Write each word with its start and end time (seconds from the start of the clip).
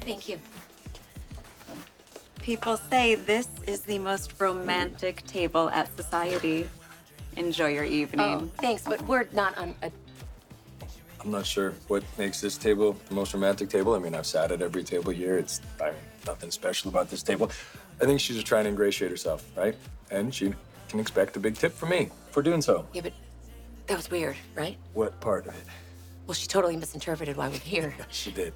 Thank 0.00 0.28
you. 0.28 0.38
People 2.42 2.76
say 2.76 3.14
this 3.14 3.48
is 3.66 3.82
the 3.82 3.98
most 3.98 4.40
romantic 4.40 5.24
table 5.26 5.68
at 5.70 5.94
society. 5.96 6.68
Enjoy 7.36 7.68
your 7.68 7.84
evening. 7.84 8.26
Oh, 8.26 8.50
thanks, 8.60 8.82
but 8.82 9.00
we're 9.02 9.28
not 9.32 9.56
on 9.58 9.74
a. 9.82 9.90
I'm 11.22 11.30
not 11.30 11.44
sure 11.44 11.74
what 11.88 12.02
makes 12.18 12.40
this 12.40 12.56
table 12.56 12.96
the 13.08 13.14
most 13.14 13.34
romantic 13.34 13.68
table. 13.68 13.94
I 13.94 13.98
mean, 13.98 14.14
I've 14.14 14.26
sat 14.26 14.50
at 14.52 14.62
every 14.62 14.82
table 14.82 15.12
here. 15.12 15.36
It's 15.36 15.60
I 15.80 15.86
mean, 15.86 15.94
nothing 16.26 16.50
special 16.50 16.88
about 16.88 17.10
this 17.10 17.22
table. 17.22 17.50
I 18.00 18.06
think 18.06 18.20
she's 18.20 18.36
just 18.36 18.46
trying 18.46 18.64
to 18.64 18.70
ingratiate 18.70 19.10
herself, 19.10 19.44
right? 19.54 19.76
And 20.10 20.34
she 20.34 20.54
can 20.88 20.98
expect 20.98 21.36
a 21.36 21.40
big 21.40 21.56
tip 21.56 21.72
from 21.72 21.90
me 21.90 22.08
for 22.30 22.42
doing 22.42 22.62
so. 22.62 22.86
Yeah, 22.94 23.02
but 23.02 23.12
that 23.86 23.96
was 23.96 24.10
weird, 24.10 24.36
right? 24.54 24.78
What 24.94 25.20
part 25.20 25.46
of 25.46 25.54
it? 25.54 25.62
Well, 26.26 26.34
she 26.34 26.46
totally 26.46 26.76
misinterpreted 26.76 27.36
why 27.36 27.48
we're 27.48 27.58
here. 27.58 27.94
She 28.10 28.32
did. 28.32 28.54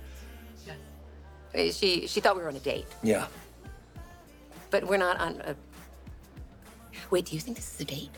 Uh, 1.55 1.71
She 1.71 2.07
she 2.07 2.21
thought 2.21 2.37
we 2.37 2.43
were 2.43 2.49
on 2.49 2.57
a 2.57 2.61
date, 2.61 2.87
Yeah. 3.03 3.27
but 4.71 4.85
we're 4.87 4.97
not 4.99 5.19
on 5.21 5.41
a. 5.43 5.55
Wait, 7.11 7.27
do 7.27 7.35
you 7.35 7.41
think 7.41 7.57
this 7.57 7.75
is 7.75 7.81
a 7.81 7.85
date? 7.85 8.11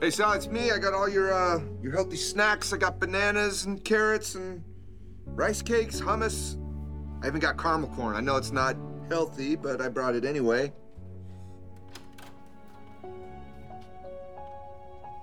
Hey 0.00 0.10
Sal, 0.10 0.32
it's 0.32 0.48
me. 0.48 0.70
I 0.70 0.78
got 0.78 0.94
all 0.94 1.08
your 1.08 1.32
uh 1.32 1.60
your 1.82 1.92
healthy 1.92 2.16
snacks. 2.16 2.72
I 2.72 2.78
got 2.78 2.98
bananas 2.98 3.66
and 3.66 3.84
carrots 3.84 4.34
and 4.34 4.64
rice 5.26 5.60
cakes, 5.60 6.00
hummus. 6.00 6.56
I 7.22 7.26
even 7.26 7.38
got 7.40 7.58
caramel 7.58 7.90
corn. 7.90 8.16
I 8.16 8.20
know 8.20 8.36
it's 8.36 8.52
not 8.52 8.76
healthy, 9.10 9.56
but 9.56 9.80
I 9.82 9.88
brought 9.88 10.14
it 10.14 10.24
anyway. 10.24 10.72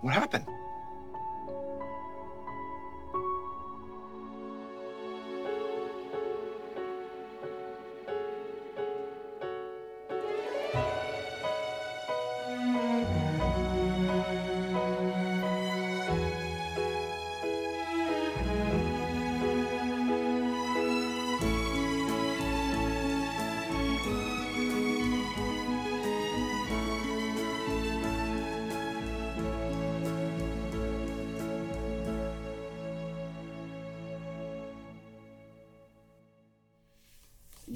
What 0.01 0.13
happened? 0.13 0.45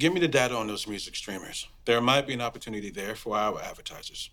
Give 0.02 0.12
me 0.12 0.18
the 0.18 0.26
data 0.26 0.56
on 0.56 0.66
those 0.66 0.88
music 0.88 1.14
streamers. 1.14 1.68
There 1.84 2.00
might 2.00 2.26
be 2.26 2.34
an 2.34 2.40
opportunity 2.40 2.90
there 2.90 3.14
for 3.14 3.36
our 3.36 3.62
advertisers. 3.62 4.30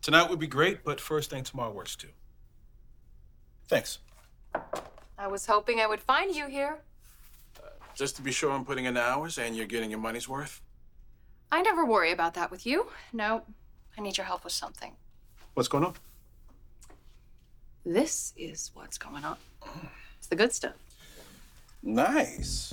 Tonight 0.00 0.30
would 0.30 0.38
be 0.38 0.46
great, 0.46 0.82
but 0.82 0.98
first 0.98 1.28
thing 1.28 1.44
tomorrow 1.44 1.70
works 1.70 1.94
too. 1.94 2.08
Thanks. 3.68 3.98
I 5.18 5.26
was 5.26 5.44
hoping 5.44 5.78
I 5.80 5.86
would 5.86 6.00
find 6.00 6.34
you 6.34 6.46
here. 6.46 6.78
Uh, 7.62 7.68
just 7.94 8.16
to 8.16 8.22
be 8.22 8.32
sure 8.32 8.50
I'm 8.50 8.64
putting 8.64 8.86
in 8.86 8.94
the 8.94 9.02
hours 9.02 9.36
and 9.36 9.54
you're 9.54 9.66
getting 9.66 9.90
your 9.90 10.00
money's 10.00 10.26
worth. 10.26 10.62
I 11.52 11.60
never 11.60 11.84
worry 11.84 12.10
about 12.10 12.32
that 12.32 12.50
with 12.50 12.64
you. 12.64 12.86
No, 13.12 13.42
I 13.98 14.00
need 14.00 14.16
your 14.16 14.24
help 14.24 14.42
with 14.44 14.54
something. 14.54 14.92
What's 15.52 15.68
going 15.68 15.84
on? 15.84 15.92
This 17.84 18.32
is 18.38 18.70
what's 18.72 18.96
going 18.96 19.26
on. 19.26 19.36
It's 20.16 20.28
the 20.28 20.36
good 20.36 20.54
stuff. 20.54 20.76
Nice. 21.82 22.72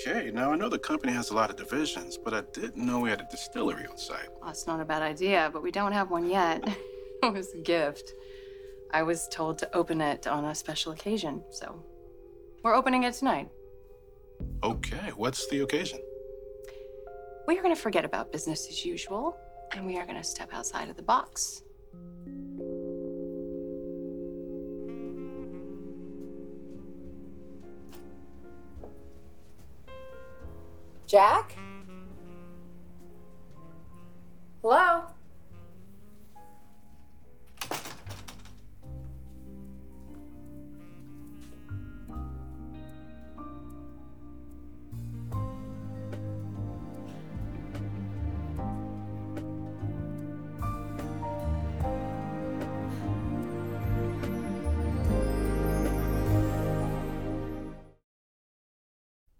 Okay, 0.00 0.30
now 0.30 0.52
I 0.52 0.56
know 0.56 0.68
the 0.68 0.78
company 0.78 1.12
has 1.12 1.30
a 1.30 1.34
lot 1.34 1.50
of 1.50 1.56
divisions, 1.56 2.18
but 2.18 2.34
I 2.34 2.42
didn't 2.52 2.84
know 2.84 3.00
we 3.00 3.10
had 3.10 3.20
a 3.20 3.28
distillery 3.30 3.86
on 3.86 3.96
site. 3.96 4.28
Well, 4.40 4.50
it's 4.50 4.66
not 4.66 4.80
a 4.80 4.84
bad 4.84 5.02
idea, 5.02 5.50
but 5.52 5.62
we 5.62 5.70
don't 5.70 5.92
have 5.92 6.10
one 6.10 6.28
yet. 6.28 6.66
it 7.22 7.32
was 7.32 7.52
a 7.54 7.58
gift. 7.58 8.12
I 8.92 9.02
was 9.02 9.28
told 9.28 9.58
to 9.58 9.74
open 9.74 10.00
it 10.00 10.26
on 10.26 10.44
a 10.44 10.54
special 10.54 10.92
occasion, 10.92 11.42
so 11.50 11.82
we're 12.62 12.74
opening 12.74 13.04
it 13.04 13.14
tonight. 13.14 13.48
Okay, 14.62 15.12
what's 15.16 15.46
the 15.48 15.60
occasion? 15.60 16.00
We 17.46 17.58
are 17.58 17.62
going 17.62 17.74
to 17.74 17.80
forget 17.80 18.04
about 18.04 18.32
business 18.32 18.66
as 18.68 18.84
usual, 18.84 19.36
and 19.72 19.86
we 19.86 19.96
are 19.98 20.04
going 20.04 20.18
to 20.18 20.24
step 20.24 20.50
outside 20.52 20.90
of 20.90 20.96
the 20.96 21.02
box. 21.02 21.62
Jack? 31.06 31.56
Hello? 34.60 35.04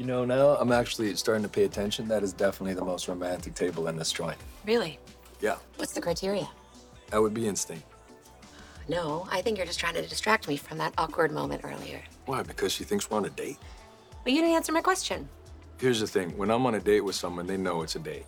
You 0.00 0.06
know, 0.06 0.24
now 0.24 0.56
I'm 0.58 0.72
actually 0.72 1.14
starting 1.16 1.42
to 1.42 1.48
pay 1.50 1.64
attention. 1.64 2.08
That 2.08 2.22
is 2.22 2.32
definitely 2.32 2.72
the 2.72 2.82
most 2.82 3.06
romantic 3.06 3.52
table 3.52 3.86
in 3.88 3.96
this 3.96 4.10
joint. 4.10 4.38
Really? 4.66 4.98
Yeah, 5.42 5.56
What's 5.76 5.92
the 5.92 6.00
criteria? 6.00 6.48
that 7.10 7.20
would 7.20 7.34
be 7.34 7.46
instinct. 7.46 7.84
No, 8.88 9.28
I 9.30 9.42
think 9.42 9.58
you're 9.58 9.66
just 9.66 9.78
trying 9.78 9.92
to 9.96 10.06
distract 10.06 10.48
me 10.48 10.56
from 10.56 10.78
that 10.78 10.94
awkward 10.96 11.32
moment 11.32 11.60
earlier. 11.64 12.00
Why? 12.24 12.42
Because 12.42 12.72
she 12.72 12.82
thinks 12.82 13.10
we're 13.10 13.18
on 13.18 13.26
a 13.26 13.30
date? 13.30 13.58
But 14.24 14.32
you 14.32 14.40
didn't 14.40 14.56
answer 14.56 14.72
my 14.72 14.80
question. 14.80 15.28
Here's 15.76 16.00
the 16.00 16.06
thing 16.06 16.34
when 16.38 16.50
I'm 16.50 16.64
on 16.64 16.76
a 16.76 16.80
date 16.80 17.02
with 17.02 17.14
someone, 17.14 17.46
they 17.46 17.58
know 17.58 17.82
it's 17.82 17.96
a 17.96 17.98
date. 17.98 18.24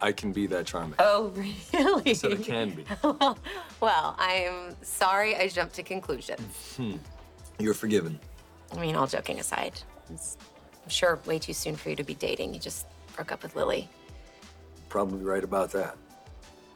I 0.00 0.12
can 0.12 0.32
be 0.32 0.46
that 0.46 0.64
charming. 0.64 0.94
Oh, 1.00 1.34
really? 1.74 2.14
So 2.14 2.30
said 2.30 2.40
I 2.40 2.42
can 2.42 2.70
be. 2.70 2.86
well, 3.80 4.16
I'm 4.18 4.74
sorry 4.80 5.36
I 5.36 5.48
jumped 5.48 5.74
to 5.74 5.82
conclusions. 5.82 6.76
Hmm. 6.78 6.96
You're 7.58 7.74
forgiven. 7.74 8.18
I 8.72 8.80
mean, 8.80 8.96
all 8.96 9.06
joking 9.06 9.38
aside, 9.38 9.78
it's, 10.08 10.38
I'm 10.90 10.92
sure 10.92 11.20
way 11.24 11.38
too 11.38 11.52
soon 11.52 11.76
for 11.76 11.88
you 11.88 11.94
to 11.94 12.02
be 12.02 12.14
dating. 12.14 12.52
You 12.52 12.58
just 12.58 12.84
broke 13.14 13.30
up 13.30 13.44
with 13.44 13.54
Lily. 13.54 13.88
Probably 14.88 15.22
right 15.22 15.44
about 15.44 15.70
that. 15.70 15.96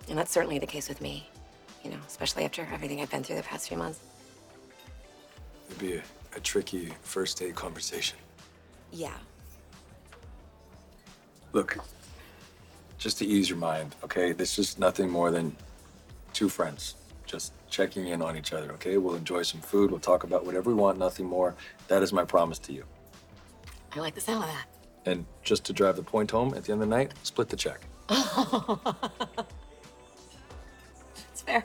And 0.09 0.17
that's 0.17 0.31
certainly 0.31 0.61
the 0.61 0.69
case 0.69 0.89
with 0.89 1.01
me, 1.01 1.29
you 1.83 1.91
know, 1.91 1.99
especially 2.07 2.45
after 2.45 2.65
everything 2.73 3.01
I've 3.01 3.11
been 3.11 3.25
through 3.25 3.35
the 3.35 3.43
past 3.43 3.67
few 3.67 3.77
months. 3.77 3.99
It'd 5.67 5.81
be 5.81 5.95
a, 5.95 6.03
a 6.37 6.39
tricky 6.39 6.93
first 7.03 7.41
date 7.41 7.57
conversation. 7.57 8.17
Yeah. 8.93 9.15
Look, 11.53 11.77
just 12.99 13.19
to 13.19 13.27
ease 13.27 13.49
your 13.49 13.59
mind, 13.59 13.97
okay? 14.05 14.31
This 14.31 14.61
is 14.61 14.79
nothing 14.79 15.11
more 15.11 15.33
than 15.33 15.57
two 16.33 16.49
friends 16.49 16.95
just 17.27 17.53
checking 17.69 18.07
in 18.07 18.23
on 18.23 18.37
each 18.37 18.53
other, 18.53 18.71
okay? 18.75 18.97
We'll 18.97 19.17
enjoy 19.17 19.43
some 19.43 19.61
food. 19.61 19.91
We'll 19.91 19.99
talk 19.99 20.23
about 20.23 20.47
whatever 20.47 20.71
we 20.71 20.77
want, 20.77 21.01
nothing 21.01 21.27
more. 21.27 21.57
That 21.89 22.05
is 22.05 22.13
my 22.13 22.25
promise 22.25 22.61
to 22.61 22.73
you. 22.73 22.85
I 23.95 24.01
like 24.01 24.15
the 24.15 24.21
sound 24.21 24.45
of 24.45 24.51
that. 24.51 24.67
And 25.07 25.27
just 25.43 25.65
to 25.67 25.73
drive 25.73 25.97
the 25.97 26.03
point 26.03 26.31
home 26.31 26.55
at 26.55 26.65
the 26.65 26.73
end 26.73 26.83
of 26.83 26.89
the 26.89 26.95
night, 26.97 27.13
split 27.23 27.49
the 27.49 27.57
check. 27.57 27.81
It's 31.33 31.43
fair. 31.43 31.65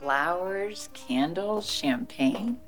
Flowers, 0.00 0.88
candles, 0.94 1.70
champagne. 1.70 2.58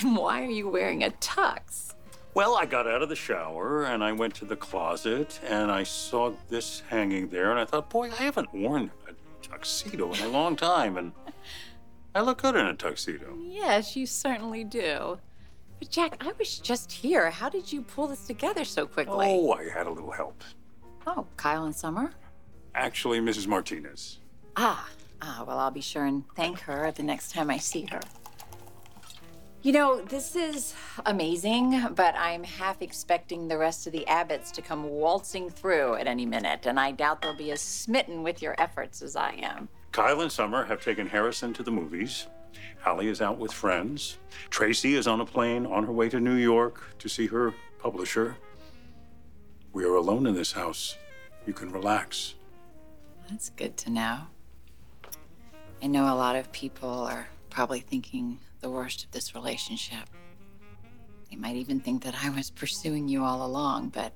And 0.00 0.16
why 0.16 0.42
are 0.42 0.50
you 0.50 0.68
wearing 0.68 1.02
a 1.02 1.10
tux? 1.10 1.94
Well, 2.34 2.56
I 2.56 2.66
got 2.66 2.86
out 2.86 3.02
of 3.02 3.08
the 3.08 3.16
shower 3.16 3.84
and 3.84 4.02
I 4.02 4.12
went 4.12 4.34
to 4.36 4.44
the 4.44 4.56
closet 4.56 5.40
and 5.44 5.70
I 5.70 5.82
saw 5.82 6.32
this 6.48 6.82
hanging 6.88 7.28
there 7.28 7.50
and 7.50 7.60
I 7.60 7.64
thought, 7.64 7.90
boy, 7.90 8.10
I 8.10 8.22
haven't 8.22 8.52
worn 8.54 8.90
a 9.08 9.12
tuxedo 9.42 10.12
in 10.12 10.20
a 10.20 10.28
long 10.28 10.56
time 10.56 10.96
and 10.96 11.12
I 12.14 12.20
look 12.20 12.42
good 12.42 12.54
in 12.54 12.66
a 12.66 12.74
tuxedo. 12.74 13.36
Yes, 13.42 13.96
you 13.96 14.06
certainly 14.06 14.62
do. 14.64 15.18
But 15.84 15.90
Jack, 15.90 16.16
I 16.26 16.32
was 16.38 16.58
just 16.60 16.90
here. 16.90 17.28
How 17.30 17.50
did 17.50 17.70
you 17.70 17.82
pull 17.82 18.06
this 18.06 18.26
together 18.26 18.64
so 18.64 18.86
quickly? 18.86 19.26
Oh, 19.28 19.52
I 19.52 19.68
had 19.68 19.86
a 19.86 19.90
little 19.90 20.12
help. 20.12 20.42
Oh, 21.06 21.26
Kyle 21.36 21.66
and 21.66 21.76
Summer? 21.76 22.10
Actually, 22.74 23.20
Mrs. 23.20 23.46
Martinez. 23.46 24.20
Ah, 24.56 24.88
ah, 25.20 25.44
well, 25.46 25.58
I'll 25.58 25.70
be 25.70 25.82
sure 25.82 26.06
and 26.06 26.24
thank 26.36 26.60
her 26.60 26.90
the 26.90 27.02
next 27.02 27.32
time 27.32 27.50
I 27.50 27.58
see 27.58 27.84
her. 27.90 28.00
You 29.60 29.72
know, 29.72 30.00
this 30.00 30.34
is 30.34 30.74
amazing, 31.04 31.88
but 31.94 32.14
I'm 32.16 32.44
half 32.44 32.80
expecting 32.80 33.46
the 33.46 33.58
rest 33.58 33.86
of 33.86 33.92
the 33.92 34.06
Abbotts 34.08 34.52
to 34.52 34.62
come 34.62 34.84
waltzing 34.84 35.50
through 35.50 35.96
at 35.96 36.06
any 36.06 36.24
minute, 36.24 36.64
and 36.64 36.80
I 36.80 36.92
doubt 36.92 37.20
they'll 37.20 37.36
be 37.36 37.52
as 37.52 37.60
smitten 37.60 38.22
with 38.22 38.40
your 38.40 38.54
efforts 38.58 39.02
as 39.02 39.16
I 39.16 39.32
am. 39.42 39.68
Kyle 39.92 40.22
and 40.22 40.32
Summer 40.32 40.64
have 40.64 40.82
taken 40.82 41.06
Harrison 41.06 41.52
to 41.52 41.62
the 41.62 41.70
movies. 41.70 42.26
Allie 42.84 43.08
is 43.08 43.20
out 43.20 43.38
with 43.38 43.52
friends. 43.52 44.18
Tracy 44.50 44.94
is 44.94 45.06
on 45.06 45.20
a 45.20 45.26
plane 45.26 45.66
on 45.66 45.84
her 45.84 45.92
way 45.92 46.08
to 46.08 46.20
New 46.20 46.34
York 46.34 46.98
to 46.98 47.08
see 47.08 47.26
her 47.28 47.54
publisher. 47.78 48.36
We 49.72 49.84
are 49.84 49.94
alone 49.94 50.26
in 50.26 50.34
this 50.34 50.52
house. 50.52 50.96
You 51.46 51.52
can 51.52 51.72
relax. 51.72 52.34
That's 53.28 53.50
good 53.50 53.76
to 53.78 53.90
know. 53.90 54.20
I 55.82 55.86
know 55.86 56.04
a 56.04 56.16
lot 56.16 56.36
of 56.36 56.50
people 56.52 56.88
are 56.88 57.28
probably 57.50 57.80
thinking 57.80 58.38
the 58.60 58.70
worst 58.70 59.04
of 59.04 59.10
this 59.10 59.34
relationship. 59.34 60.08
They 61.30 61.36
might 61.36 61.56
even 61.56 61.80
think 61.80 62.04
that 62.04 62.14
I 62.22 62.30
was 62.30 62.50
pursuing 62.50 63.08
you 63.08 63.24
all 63.24 63.44
along, 63.44 63.88
but 63.88 64.12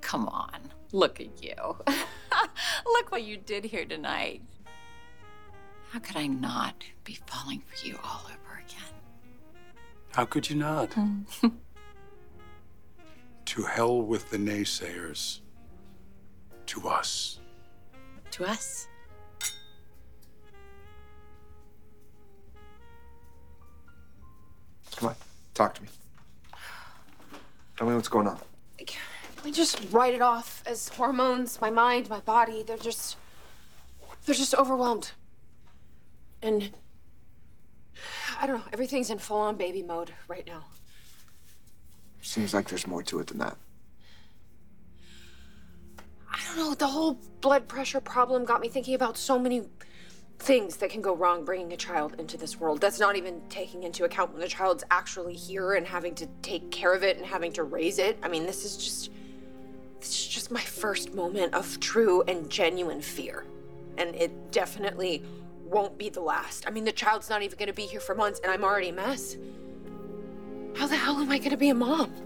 come 0.00 0.28
on, 0.28 0.72
look 0.92 1.20
at 1.20 1.42
you. 1.42 1.54
look 2.86 3.10
what 3.10 3.24
you 3.24 3.36
did 3.36 3.64
here 3.64 3.84
tonight. 3.84 4.42
How 5.96 6.00
could 6.00 6.18
I 6.18 6.26
not 6.26 6.74
be 7.04 7.18
falling 7.26 7.62
for 7.62 7.86
you 7.86 7.98
all 8.04 8.20
over 8.26 8.62
again? 8.62 8.92
How 10.12 10.26
could 10.26 10.50
you 10.50 10.56
not? 10.56 10.92
Hmm. 10.92 11.22
to 13.46 13.62
hell 13.62 14.02
with 14.02 14.28
the 14.28 14.36
naysayers. 14.36 15.40
To 16.66 16.86
us. 16.86 17.40
To 18.32 18.44
us? 18.44 18.88
Come 24.96 25.08
on, 25.08 25.14
talk 25.54 25.76
to 25.76 25.82
me. 25.82 25.88
Tell 27.78 27.88
me 27.88 27.94
what's 27.94 28.08
going 28.08 28.26
on. 28.26 28.38
I 29.42 29.50
just 29.50 29.80
write 29.90 30.12
it 30.12 30.20
off 30.20 30.62
as 30.66 30.90
hormones. 30.90 31.58
My 31.58 31.70
mind, 31.70 32.10
my 32.10 32.20
body, 32.20 32.62
they're 32.62 32.76
just. 32.76 33.16
They're 34.26 34.34
just 34.34 34.54
overwhelmed. 34.56 35.12
And. 36.42 36.70
I 38.38 38.46
don't 38.46 38.58
know, 38.58 38.64
everything's 38.72 39.08
in 39.08 39.18
full 39.18 39.38
on 39.38 39.56
baby 39.56 39.82
mode 39.82 40.12
right 40.28 40.46
now. 40.46 40.64
Seems 42.20 42.52
like 42.52 42.68
there's 42.68 42.86
more 42.86 43.02
to 43.04 43.18
it 43.20 43.28
than 43.28 43.38
that. 43.38 43.56
I 46.30 46.38
don't 46.46 46.56
know, 46.58 46.74
the 46.74 46.86
whole 46.86 47.18
blood 47.40 47.66
pressure 47.66 48.00
problem 48.00 48.44
got 48.44 48.60
me 48.60 48.68
thinking 48.68 48.94
about 48.94 49.16
so 49.16 49.38
many 49.38 49.62
things 50.38 50.76
that 50.76 50.90
can 50.90 51.00
go 51.00 51.16
wrong 51.16 51.44
bringing 51.44 51.72
a 51.72 51.76
child 51.76 52.16
into 52.18 52.36
this 52.36 52.60
world. 52.60 52.80
That's 52.80 53.00
not 53.00 53.16
even 53.16 53.40
taking 53.48 53.84
into 53.84 54.04
account 54.04 54.32
when 54.32 54.40
the 54.42 54.48
child's 54.48 54.84
actually 54.90 55.34
here 55.34 55.72
and 55.74 55.86
having 55.86 56.14
to 56.16 56.26
take 56.42 56.70
care 56.70 56.92
of 56.92 57.02
it 57.02 57.16
and 57.16 57.24
having 57.24 57.52
to 57.54 57.62
raise 57.62 57.98
it. 57.98 58.18
I 58.22 58.28
mean, 58.28 58.44
this 58.44 58.64
is 58.64 58.76
just. 58.76 59.10
This 59.98 60.10
is 60.10 60.26
just 60.26 60.50
my 60.50 60.60
first 60.60 61.14
moment 61.14 61.54
of 61.54 61.80
true 61.80 62.22
and 62.28 62.50
genuine 62.50 63.00
fear. 63.00 63.44
And 63.96 64.14
it 64.14 64.52
definitely 64.52 65.24
won't 65.66 65.98
be 65.98 66.08
the 66.08 66.20
last. 66.20 66.66
I 66.66 66.70
mean, 66.70 66.84
the 66.84 66.92
child's 66.92 67.28
not 67.28 67.42
even 67.42 67.58
gonna 67.58 67.72
be 67.72 67.86
here 67.86 68.00
for 68.00 68.14
months, 68.14 68.40
and 68.42 68.52
I'm 68.52 68.64
already 68.64 68.88
a 68.90 68.92
mess. 68.92 69.36
How 70.76 70.86
the 70.86 70.96
hell 70.96 71.18
am 71.18 71.30
I 71.30 71.38
gonna 71.38 71.56
be 71.56 71.70
a 71.70 71.74
mom? 71.74 72.25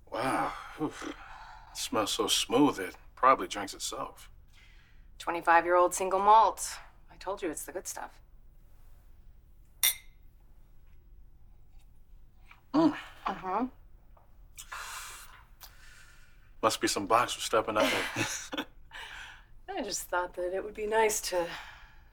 Wow. 0.11 0.51
Oof. 0.81 1.07
It 1.07 1.77
smells 1.77 2.11
so 2.11 2.27
smooth 2.27 2.79
it 2.79 2.95
probably 3.15 3.47
drinks 3.47 3.73
itself. 3.73 4.29
25 5.19 5.65
year 5.65 5.75
old 5.75 5.93
single 5.93 6.19
malt. 6.19 6.69
I 7.11 7.15
told 7.19 7.41
you 7.41 7.49
it's 7.49 7.63
the 7.63 7.71
good 7.71 7.87
stuff. 7.87 8.11
Mm. 12.73 12.95
Uh 13.27 13.33
huh. 13.33 13.65
Must 16.63 16.81
be 16.81 16.87
some 16.87 17.07
box 17.07 17.33
for 17.33 17.41
stepping 17.41 17.77
out. 17.77 17.91
I 19.69 19.81
just 19.83 20.03
thought 20.03 20.33
that 20.35 20.53
it 20.53 20.63
would 20.63 20.73
be 20.73 20.85
nice 20.85 21.21
to 21.21 21.45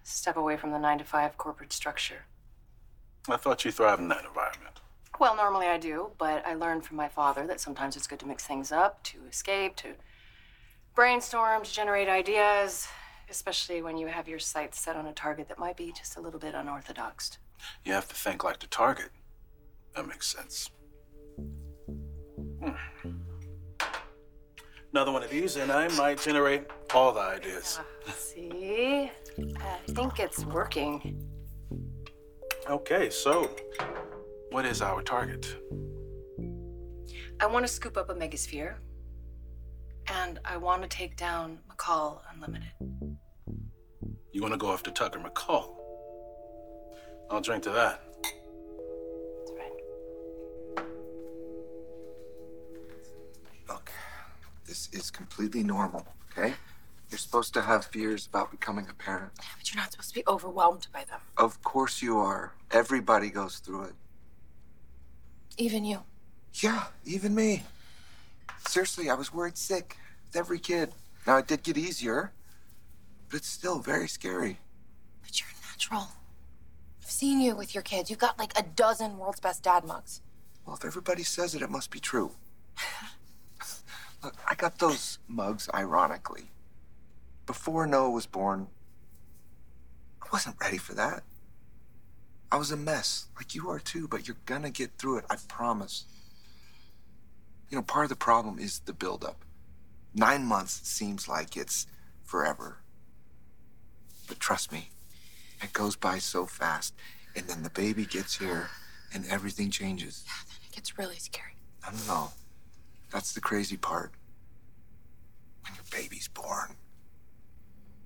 step 0.03 0.37
away 0.37 0.57
from 0.57 0.71
the 0.71 0.79
nine 0.79 0.99
to 0.99 1.05
five 1.05 1.37
corporate 1.37 1.73
structure. 1.73 2.25
I 3.29 3.37
thought 3.37 3.65
you 3.65 3.71
thrived 3.71 4.01
in 4.01 4.09
that 4.09 4.25
environment. 4.25 4.81
Well, 5.19 5.35
normally 5.35 5.67
I 5.67 5.79
do, 5.79 6.11
but 6.17 6.47
I 6.47 6.55
learned 6.55 6.85
from 6.85 6.97
my 6.97 7.09
father 7.09 7.47
that 7.49 7.61
sometimes 7.61 7.97
it's 7.97 8.07
good 8.07 8.21
to 8.21 8.27
mix 8.27 8.45
things 8.45 8.71
up, 8.71 9.03
to 9.05 9.19
escape, 9.29 9.75
to 9.77 9.95
brainstorm, 10.95 11.65
to 11.65 11.73
generate 11.73 12.09
ideas, 12.09 12.87
especially 13.29 13.83
when 13.83 13.97
you 13.97 14.07
have 14.07 14.29
your 14.29 14.39
sights 14.39 14.81
set 14.81 14.95
on 14.95 15.07
a 15.07 15.13
target 15.13 15.49
that 15.49 15.59
might 15.59 15.77
be 15.77 15.93
just 15.93 16.17
a 16.17 16.21
little 16.21 16.39
bit 16.39 16.55
unorthodox. 16.55 17.39
You 17.85 17.93
have 17.95 18.07
to 18.09 18.15
think 18.15 18.45
like 18.45 18.61
the 18.61 18.69
target. 18.69 19.11
That 19.97 20.07
makes 20.07 20.29
sense. 20.29 20.71
Hmm. 22.63 22.71
Another 24.93 25.13
one 25.13 25.25
of 25.25 25.31
these, 25.31 25.57
and 25.57 25.73
I 25.73 25.89
might 25.97 26.21
generate 26.21 26.65
all 26.95 27.13
the 27.13 27.21
ideas. 27.21 27.81
See? 28.15 29.11
I 29.37 29.93
think 29.93 30.21
it's 30.21 30.45
working. 30.45 31.25
Okay, 32.69 33.11
so 33.11 33.51
what 34.51 34.65
is 34.65 34.83
our 34.83 35.03
target? 35.03 35.57
I 37.41 37.47
want 37.47 37.67
to 37.67 37.73
scoop 37.73 37.97
up 37.97 38.09
Omegasphere, 38.09 38.75
and 40.09 40.41
I 40.45 40.57
want 40.57 40.83
to 40.83 40.89
take 40.89 41.17
down 41.17 41.59
McCall 41.71 42.21
Unlimited. 42.33 42.71
You 44.33 44.43
want 44.43 44.55
to 44.55 44.59
go 44.59 44.73
after 44.73 44.91
Tucker 44.91 45.19
McCall? 45.21 45.75
I'll 47.31 47.41
drink 47.41 47.63
to 47.65 47.71
that. 47.71 48.01
That's 49.39 49.53
right. 49.57 50.85
Look, 53.69 53.91
this 54.67 54.89
is 54.93 55.11
completely 55.11 55.63
normal, 55.63 56.07
okay? 56.33 56.55
You're 57.11 57.19
supposed 57.19 57.55
to 57.55 57.63
have 57.63 57.87
fears 57.87 58.27
about 58.27 58.51
becoming 58.51 58.87
a 58.91 58.95
parent. 58.95 59.33
Yeah, 59.41 59.47
But 59.57 59.73
you're 59.73 59.81
not 59.83 59.93
supposed 59.93 60.11
to 60.11 60.15
be 60.15 60.25
overwhelmed 60.27 60.89
by 60.93 61.05
them. 61.05 61.21
Of 61.37 61.63
course 61.63 62.03
you 62.03 62.19
are. 62.19 62.53
Everybody 62.71 63.31
goes 63.31 63.59
through 63.59 63.85
it. 63.85 63.95
Even 65.59 65.85
you. 65.85 66.03
Yeah, 66.55 66.85
even 67.05 67.35
me. 67.35 67.65
Seriously, 68.69 69.11
I 69.11 69.15
was 69.15 69.33
worried 69.33 69.59
sick 69.59 69.97
with 70.25 70.37
every 70.37 70.61
kid. 70.61 70.93
Now, 71.27 71.37
it 71.39 71.49
did 71.49 71.65
get 71.65 71.77
easier, 71.77 72.33
but 73.29 73.39
it's 73.39 73.49
still 73.49 73.81
very 73.81 74.07
scary. 74.07 74.59
But 75.21 75.41
you're 75.41 75.49
natural. 75.69 76.09
I've 77.03 77.11
seen 77.11 77.41
you 77.41 77.57
with 77.57 77.75
your 77.75 77.83
kids. 77.83 78.09
You've 78.09 78.21
got 78.21 78.39
like 78.39 78.57
a 78.57 78.63
dozen 78.63 79.19
world's 79.19 79.41
best 79.41 79.65
dad 79.65 79.85
mugs. 79.85 80.21
Well, 80.65 80.77
if 80.77 80.85
everybody 80.85 81.25
says 81.25 81.57
it, 81.57 81.63
it 81.63 81.71
must 81.71 81.91
be 81.91 81.99
true. 81.99 82.31
Look, 84.23 84.37
I 84.49 84.55
got 84.55 84.79
those 84.79 85.19
mugs 85.27 85.69
ironically. 85.75 86.51
Before 87.47 87.87
Noah 87.87 88.11
was 88.11 88.27
born, 88.27 88.69
I 90.23 90.27
wasn't 90.33 90.57
ready 90.61 90.79
for 90.79 90.95
that. 90.95 91.25
I 92.51 92.57
was 92.57 92.71
a 92.71 92.77
mess, 92.77 93.27
like 93.37 93.55
you 93.55 93.69
are 93.69 93.79
too, 93.79 94.09
but 94.09 94.27
you're 94.27 94.37
gonna 94.47 94.71
get 94.71 94.93
through 94.99 95.19
it, 95.19 95.25
I 95.29 95.37
promise. 95.49 96.05
You 97.69 97.77
know, 97.77 97.83
part 97.83 98.05
of 98.05 98.09
the 98.11 98.17
problem 98.17 98.59
is 98.59 98.81
the 98.81 98.95
buildup. 98.95 99.45
Nine 100.15 100.45
months 100.45 100.89
seems 100.89 101.29
like 101.29 101.57
it's 101.57 101.87
forever. 102.25 102.79
But 104.27 104.41
trust 104.41 104.73
me, 104.73 104.91
it 105.63 105.73
goes 105.73 105.97
by 105.97 106.19
so 106.19 106.47
fast. 106.47 106.95
And 107.37 107.47
then 107.47 107.63
the 107.63 107.71
baby 107.71 108.07
gets 108.07 108.39
here 108.39 108.69
and 109.13 109.27
everything 109.27 109.71
changes. 109.71 110.25
Yeah, 110.27 110.33
then 110.49 110.59
it 110.67 110.75
gets 110.75 110.99
really 110.99 111.17
scary. 111.17 111.57
I 111.87 111.91
don't 111.91 112.07
know. 112.07 112.31
That's 113.11 113.33
the 113.33 113.41
crazy 113.41 113.77
part. 113.77 114.13
When 115.63 115.75
your 115.75 115.85
baby's 115.91 116.29
born 116.29 116.77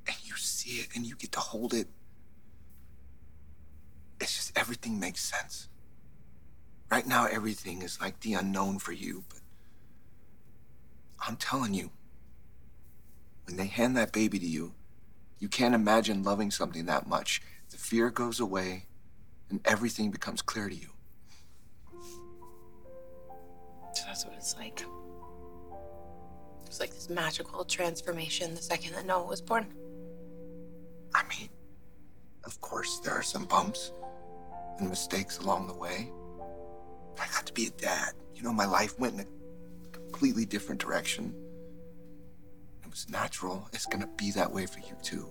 and 0.06 0.16
you 0.24 0.34
see 0.36 0.80
it 0.80 0.88
and 0.94 1.06
you 1.06 1.14
get 1.14 1.32
to 1.32 1.40
hold 1.40 1.72
it, 1.74 1.86
it's 4.22 4.36
just 4.36 4.56
everything 4.56 5.00
makes 5.00 5.22
sense. 5.22 5.68
Right 6.90 7.06
now, 7.06 7.26
everything 7.26 7.82
is 7.82 8.00
like 8.00 8.20
the 8.20 8.34
unknown 8.34 8.78
for 8.78 8.92
you, 8.92 9.24
but 9.28 9.40
I'm 11.26 11.36
telling 11.36 11.74
you, 11.74 11.90
when 13.46 13.56
they 13.56 13.66
hand 13.66 13.96
that 13.96 14.12
baby 14.12 14.38
to 14.38 14.46
you, 14.46 14.74
you 15.38 15.48
can't 15.48 15.74
imagine 15.74 16.22
loving 16.22 16.50
something 16.50 16.86
that 16.86 17.08
much. 17.08 17.42
The 17.70 17.76
fear 17.76 18.10
goes 18.10 18.38
away 18.38 18.86
and 19.50 19.60
everything 19.64 20.10
becomes 20.10 20.40
clear 20.40 20.68
to 20.68 20.74
you. 20.74 20.90
So 23.94 24.04
that's 24.06 24.24
what 24.24 24.34
it's 24.34 24.56
like. 24.56 24.84
It's 26.66 26.78
like 26.78 26.94
this 26.94 27.10
magical 27.10 27.64
transformation 27.64 28.54
the 28.54 28.62
second 28.62 28.94
that 28.94 29.04
Noah 29.04 29.26
was 29.26 29.42
born. 29.42 29.66
I 31.14 31.22
mean, 31.24 31.48
of 32.44 32.60
course, 32.60 33.00
there 33.00 33.12
are 33.12 33.22
some 33.22 33.44
bumps 33.44 33.92
and 34.82 34.90
mistakes 34.90 35.38
along 35.38 35.68
the 35.68 35.74
way. 35.74 36.12
I 37.18 37.26
got 37.32 37.46
to 37.46 37.52
be 37.52 37.66
a 37.66 37.70
dad. 37.70 38.12
You 38.34 38.42
know, 38.42 38.52
my 38.52 38.66
life 38.66 38.98
went 38.98 39.14
in 39.14 39.20
a 39.20 39.88
completely 39.90 40.44
different 40.44 40.80
direction. 40.80 41.34
It 42.84 42.90
was 42.90 43.08
natural. 43.08 43.68
It's 43.72 43.86
gonna 43.86 44.10
be 44.16 44.32
that 44.32 44.52
way 44.52 44.66
for 44.66 44.80
you 44.80 44.96
too. 45.02 45.28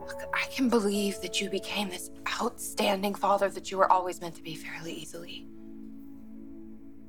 Look, 0.00 0.22
I 0.32 0.46
can 0.50 0.68
believe 0.68 1.20
that 1.20 1.40
you 1.40 1.50
became 1.50 1.90
this 1.90 2.10
outstanding 2.40 3.14
father 3.14 3.50
that 3.50 3.70
you 3.70 3.76
were 3.76 3.90
always 3.90 4.20
meant 4.20 4.36
to 4.36 4.42
be 4.42 4.54
fairly 4.54 4.92
easily. 4.92 5.46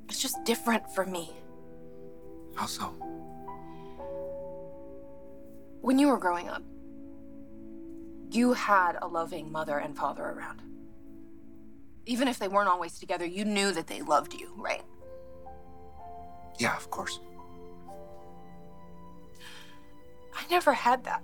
It's 0.08 0.20
just 0.20 0.44
different 0.44 0.90
for 0.94 1.06
me. 1.06 1.30
How 2.54 2.66
so? 2.66 2.86
When 5.80 5.98
you 5.98 6.08
were 6.08 6.18
growing 6.18 6.48
up, 6.48 6.62
you 8.30 8.52
had 8.52 8.98
a 9.00 9.06
loving 9.06 9.50
mother 9.50 9.78
and 9.78 9.96
father 9.96 10.22
around. 10.22 10.62
Even 12.06 12.28
if 12.28 12.38
they 12.38 12.48
weren't 12.48 12.68
always 12.68 12.98
together, 12.98 13.26
you 13.26 13.44
knew 13.44 13.72
that 13.72 13.86
they 13.86 14.02
loved 14.02 14.34
you, 14.34 14.52
right? 14.56 14.82
Yeah, 16.58 16.76
of 16.76 16.90
course. 16.90 17.20
I 20.34 20.42
never 20.50 20.72
had 20.72 21.04
that. 21.04 21.22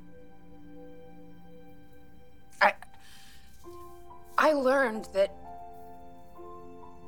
I 2.60 2.74
I 4.36 4.52
learned 4.52 5.08
that 5.12 5.34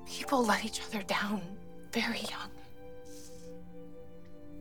people 0.07 0.45
let 0.45 0.65
each 0.65 0.81
other 0.83 1.03
down 1.03 1.43
very 1.93 2.21
young. 2.21 2.51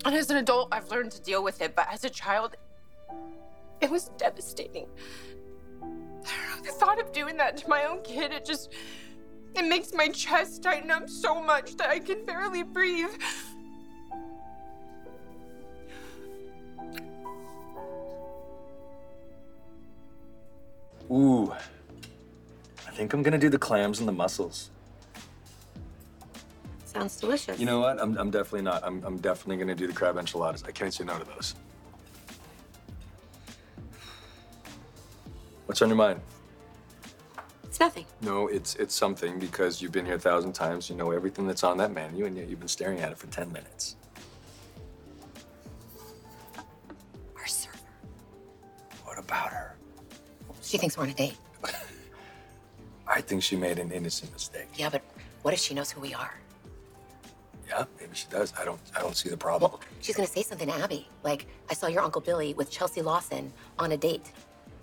And 0.03 0.13
as 0.13 0.29
an 0.29 0.37
adult, 0.37 0.69
I've 0.71 0.89
learned 0.89 1.11
to 1.11 1.21
deal 1.21 1.43
with 1.43 1.61
it, 1.61 1.75
but 1.75 1.87
as 1.91 2.03
a 2.03 2.09
child, 2.09 2.55
it 3.81 3.89
was 3.89 4.09
devastating. 4.17 4.87
I 5.81 5.85
don't 5.85 6.57
know, 6.57 6.65
the 6.65 6.71
thought 6.71 6.99
of 6.99 7.11
doing 7.11 7.37
that 7.37 7.57
to 7.57 7.69
my 7.69 7.83
own 7.83 8.01
kid, 8.03 8.31
it 8.31 8.45
just 8.45 8.73
it 9.55 9.63
makes 9.67 9.93
my 9.93 10.09
chest 10.09 10.63
tighten 10.63 10.91
up 10.91 11.09
so 11.09 11.41
much 11.41 11.77
that 11.77 11.89
I 11.89 11.99
can 11.99 12.25
barely 12.25 12.63
breathe. 12.63 13.13
Ooh. 21.11 21.53
I 22.87 22.91
think 22.91 23.13
I'm 23.13 23.23
gonna 23.23 23.37
do 23.37 23.49
the 23.49 23.59
clams 23.59 23.99
and 23.99 24.07
the 24.07 24.11
mussels. 24.11 24.71
Sounds 26.85 27.17
delicious. 27.17 27.59
You 27.59 27.65
know 27.65 27.79
what? 27.79 28.01
I'm, 28.01 28.17
I'm 28.17 28.31
definitely 28.31 28.61
not. 28.61 28.83
I'm, 28.83 29.03
I'm 29.03 29.17
definitely 29.17 29.57
gonna 29.57 29.75
do 29.75 29.85
the 29.85 29.93
crab 29.93 30.17
enchiladas. 30.17 30.63
I 30.63 30.71
can't 30.71 30.93
say 30.93 31.03
no 31.03 31.17
to 31.17 31.25
those. 31.25 31.55
What's 35.65 35.81
on 35.81 35.89
your 35.89 35.97
mind? 35.97 36.21
It's 37.63 37.79
nothing. 37.79 38.05
No, 38.21 38.47
it's 38.47 38.75
it's 38.75 38.95
something 38.95 39.39
because 39.39 39.81
you've 39.81 39.91
been 39.91 40.05
here 40.05 40.15
a 40.15 40.19
thousand 40.19 40.53
times. 40.53 40.89
You 40.89 40.95
know 40.95 41.11
everything 41.11 41.45
that's 41.47 41.63
on 41.63 41.77
that 41.79 41.91
menu, 41.91 42.25
and 42.25 42.37
yet 42.37 42.47
you've 42.47 42.59
been 42.59 42.67
staring 42.67 42.99
at 42.99 43.11
it 43.11 43.17
for 43.17 43.27
ten 43.27 43.51
minutes. 43.51 43.97
Our 47.37 47.47
server. 47.47 47.77
What 49.03 49.19
about 49.19 49.49
her? 49.51 49.75
She 50.61 50.77
thinks 50.77 50.97
we're 50.97 51.03
on 51.03 51.09
a 51.09 51.13
date. 51.13 51.37
I 53.07 53.21
think 53.21 53.43
she 53.43 53.55
made 53.55 53.77
an 53.77 53.91
innocent 53.91 54.31
mistake. 54.31 54.67
Yeah, 54.75 54.89
but 54.89 55.01
what 55.41 55.53
if 55.53 55.59
she 55.59 55.73
knows 55.73 55.91
who 55.91 55.99
we 55.99 56.13
are? 56.13 56.33
Yeah, 57.67 57.85
maybe 57.99 58.11
she 58.13 58.27
does. 58.29 58.53
I 58.59 58.63
don't 58.63 58.79
I 58.95 59.01
don't 59.01 59.17
see 59.17 59.29
the 59.29 59.37
problem. 59.37 59.71
Well, 59.71 59.81
she's 59.99 60.15
gonna 60.15 60.27
say 60.27 60.43
something 60.43 60.67
to 60.69 60.75
Abby. 60.75 61.07
Like, 61.23 61.47
I 61.69 61.73
saw 61.73 61.87
your 61.87 62.03
Uncle 62.03 62.21
Billy 62.21 62.53
with 62.53 62.69
Chelsea 62.69 63.01
Lawson 63.01 63.51
on 63.79 63.91
a 63.91 63.97
date. 63.97 64.31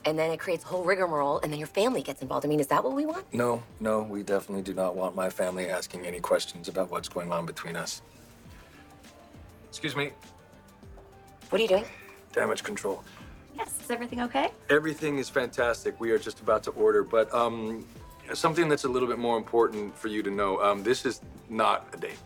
And 0.05 0.19
then 0.19 0.31
it 0.31 0.41
creates 0.41 0.65
a 0.65 0.67
whole 0.67 0.83
rigmarole, 0.83 1.39
and 1.41 1.53
then 1.53 1.59
your 1.59 1.69
family 1.69 2.03
gets 2.03 2.23
involved. 2.23 2.45
I 2.45 2.49
mean, 2.49 2.61
is 2.61 2.67
that 2.69 2.83
what 2.83 2.93
we 2.95 3.07
want? 3.07 3.33
No, 3.33 3.63
no, 3.79 4.03
we 4.03 4.23
definitely 4.23 4.63
do 4.63 4.75
not 4.75 4.97
want 4.97 5.15
my 5.15 5.31
family 5.31 5.69
asking 5.69 6.07
any 6.07 6.19
questions 6.19 6.69
about 6.69 6.91
what's 6.91 7.09
going 7.09 7.31
on 7.31 7.47
between 7.47 7.77
us. 7.77 8.03
Excuse 9.69 9.95
me. 9.95 10.11
What 11.51 11.61
are 11.61 11.63
you 11.63 11.69
doing? 11.69 11.85
Damage 12.33 12.65
control. 12.65 13.05
Yes, 13.57 13.79
is 13.81 13.91
everything 13.91 14.23
okay? 14.23 14.51
Everything 14.71 15.19
is 15.19 15.29
fantastic. 15.29 16.01
We 16.01 16.11
are 16.11 16.19
just 16.19 16.41
about 16.41 16.63
to 16.65 16.71
order, 16.73 17.05
but 17.05 17.33
um, 17.33 17.87
something 18.35 18.69
that's 18.69 18.85
a 18.85 18.89
little 18.89 19.09
bit 19.09 19.19
more 19.19 19.37
important 19.37 19.97
for 19.97 20.09
you 20.09 20.23
to 20.23 20.31
know. 20.31 20.61
Um, 20.61 20.83
this 20.83 21.05
is 21.07 21.21
not 21.49 21.87
a 21.93 21.97
date. 21.97 22.19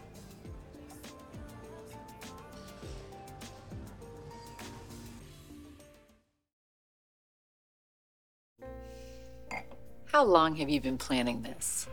How 10.16 10.24
long 10.24 10.56
have 10.56 10.70
you 10.70 10.80
been 10.80 10.96
planning 10.96 11.42
this? 11.42 11.86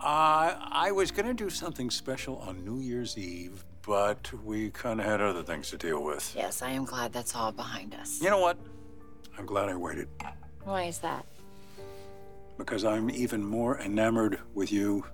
Uh, 0.00 0.54
I 0.70 0.92
was 0.92 1.10
going 1.10 1.26
to 1.26 1.34
do 1.34 1.50
something 1.50 1.90
special 1.90 2.36
on 2.36 2.64
New 2.64 2.78
Year's 2.78 3.18
Eve, 3.18 3.64
but 3.82 4.32
we 4.44 4.70
kind 4.70 5.00
of 5.00 5.06
had 5.06 5.20
other 5.20 5.42
things 5.42 5.70
to 5.70 5.76
deal 5.76 6.04
with. 6.04 6.32
Yes, 6.36 6.62
I 6.62 6.70
am 6.70 6.84
glad 6.84 7.12
that's 7.12 7.34
all 7.34 7.50
behind 7.50 7.96
us. 7.96 8.22
You 8.22 8.30
know 8.30 8.38
what? 8.38 8.56
I'm 9.36 9.44
glad 9.44 9.68
I 9.68 9.74
waited 9.74 10.06
Why 10.62 10.84
is 10.84 11.00
that? 11.00 11.26
because 12.58 12.84
I'm 12.84 13.10
even 13.10 13.44
more 13.44 13.80
enamored 13.80 14.38
with 14.54 14.70
you 14.70 15.04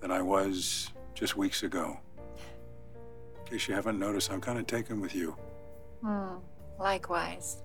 than 0.00 0.10
I 0.10 0.22
was 0.22 0.88
just 1.14 1.36
weeks 1.36 1.62
ago. 1.64 2.00
In 3.44 3.50
case 3.50 3.68
you 3.68 3.74
haven't 3.74 3.98
noticed, 3.98 4.32
I'm 4.32 4.40
kind 4.40 4.58
of 4.58 4.66
taken 4.66 5.02
with 5.02 5.14
you. 5.14 5.36
Hmm. 6.00 6.36
Likewise. 6.78 7.58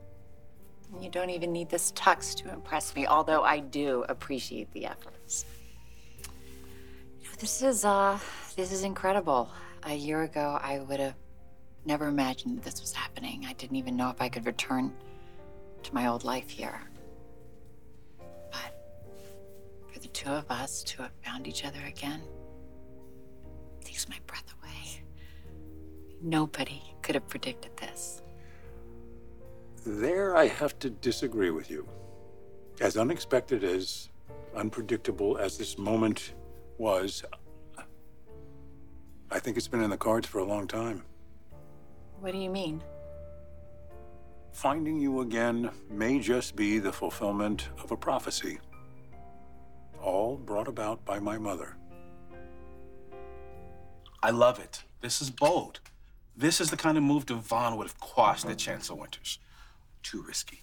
You 1.01 1.10
don't 1.10 1.30
even 1.30 1.51
need 1.51 1.70
this 1.70 1.92
tux 1.92 2.36
to 2.36 2.51
impress 2.51 2.96
me, 2.96 3.06
although 3.06 3.44
I 3.44 3.60
do 3.60 4.06
appreciate 4.10 4.72
the 4.72 4.86
efforts. 4.86 5.46
You 7.22 7.27
know, 7.27 7.36
this 7.39 7.62
is 7.62 7.86
uh 7.86 8.18
this 8.56 8.72
is 8.72 8.84
incredible. 8.84 9.50
A 9.84 9.94
year 9.94 10.24
ago 10.24 10.60
I 10.62 10.80
would 10.80 11.00
have 11.00 11.15
never 11.86 12.08
imagined 12.08 12.58
that 12.58 12.63
this 12.63 12.82
was 12.82 12.94
happening. 12.94 13.46
I 13.48 13.54
didn't 13.54 13.75
even 13.75 13.96
know 13.96 14.10
if 14.10 14.22
I 14.22 14.30
could 14.30 14.46
return 14.46 14.94
to 15.84 15.94
my 15.94 16.08
old 16.08 16.24
life 16.24 16.50
here. 16.50 16.82
But 18.18 18.74
for 19.92 20.00
the 20.00 20.08
two 20.08 20.30
of 20.30 20.50
us 20.50 20.84
to 20.84 21.04
have 21.04 21.12
found 21.24 21.48
each 21.48 21.63
other 21.65 21.80
again 21.88 22.22
takes 23.84 24.10
my 24.10 24.18
breath 24.25 24.51
away. 24.62 25.04
Nobody 26.22 26.82
could 27.01 27.15
have 27.15 27.27
predicted 27.27 27.75
this. 27.77 28.22
There, 29.86 30.36
I 30.36 30.48
have 30.48 30.80
to 30.80 30.89
disagree 30.89 31.51
with 31.51 31.70
you. 31.70 31.88
As 32.82 32.98
unexpected 32.98 33.63
as 33.63 34.10
unpredictable 34.56 35.38
as 35.38 35.60
this 35.60 35.77
moment 35.77 36.34
was, 36.80 37.24
I 39.30 39.39
think 39.39 39.58
it's 39.58 39.68
been 39.68 39.84
in 39.84 39.92
the 39.92 39.98
cards 39.98 40.25
for 40.25 40.39
a 40.39 40.44
long 40.44 40.68
time. 40.68 41.04
What 42.20 42.32
do 42.32 42.39
you 42.39 42.50
mean? 42.50 42.82
Finding 44.54 45.00
you 45.00 45.22
again 45.22 45.70
may 45.89 46.18
just 46.20 46.56
be 46.56 46.80
the 46.80 46.92
fulfillment 46.92 47.70
of 47.84 47.92
a 47.92 47.98
prophecy, 47.98 48.58
all 50.01 50.36
brought 50.36 50.68
about 50.68 51.06
by 51.06 51.20
my 51.20 51.38
mother. 51.38 51.75
I 54.24 54.32
love 54.32 54.60
it. 54.60 54.84
This 55.01 55.22
is 55.22 55.30
bold. 55.30 55.82
This 56.36 56.60
is 56.60 56.72
the 56.72 56.77
kind 56.77 56.98
of 56.98 57.04
move 57.04 57.27
Devon 57.27 57.77
would 57.77 57.86
have 57.86 58.00
quashed 58.00 58.46
at 58.46 58.58
Chancellor 58.58 58.98
Winters. 58.98 59.38
Too 60.05 60.21
risky. 60.21 60.62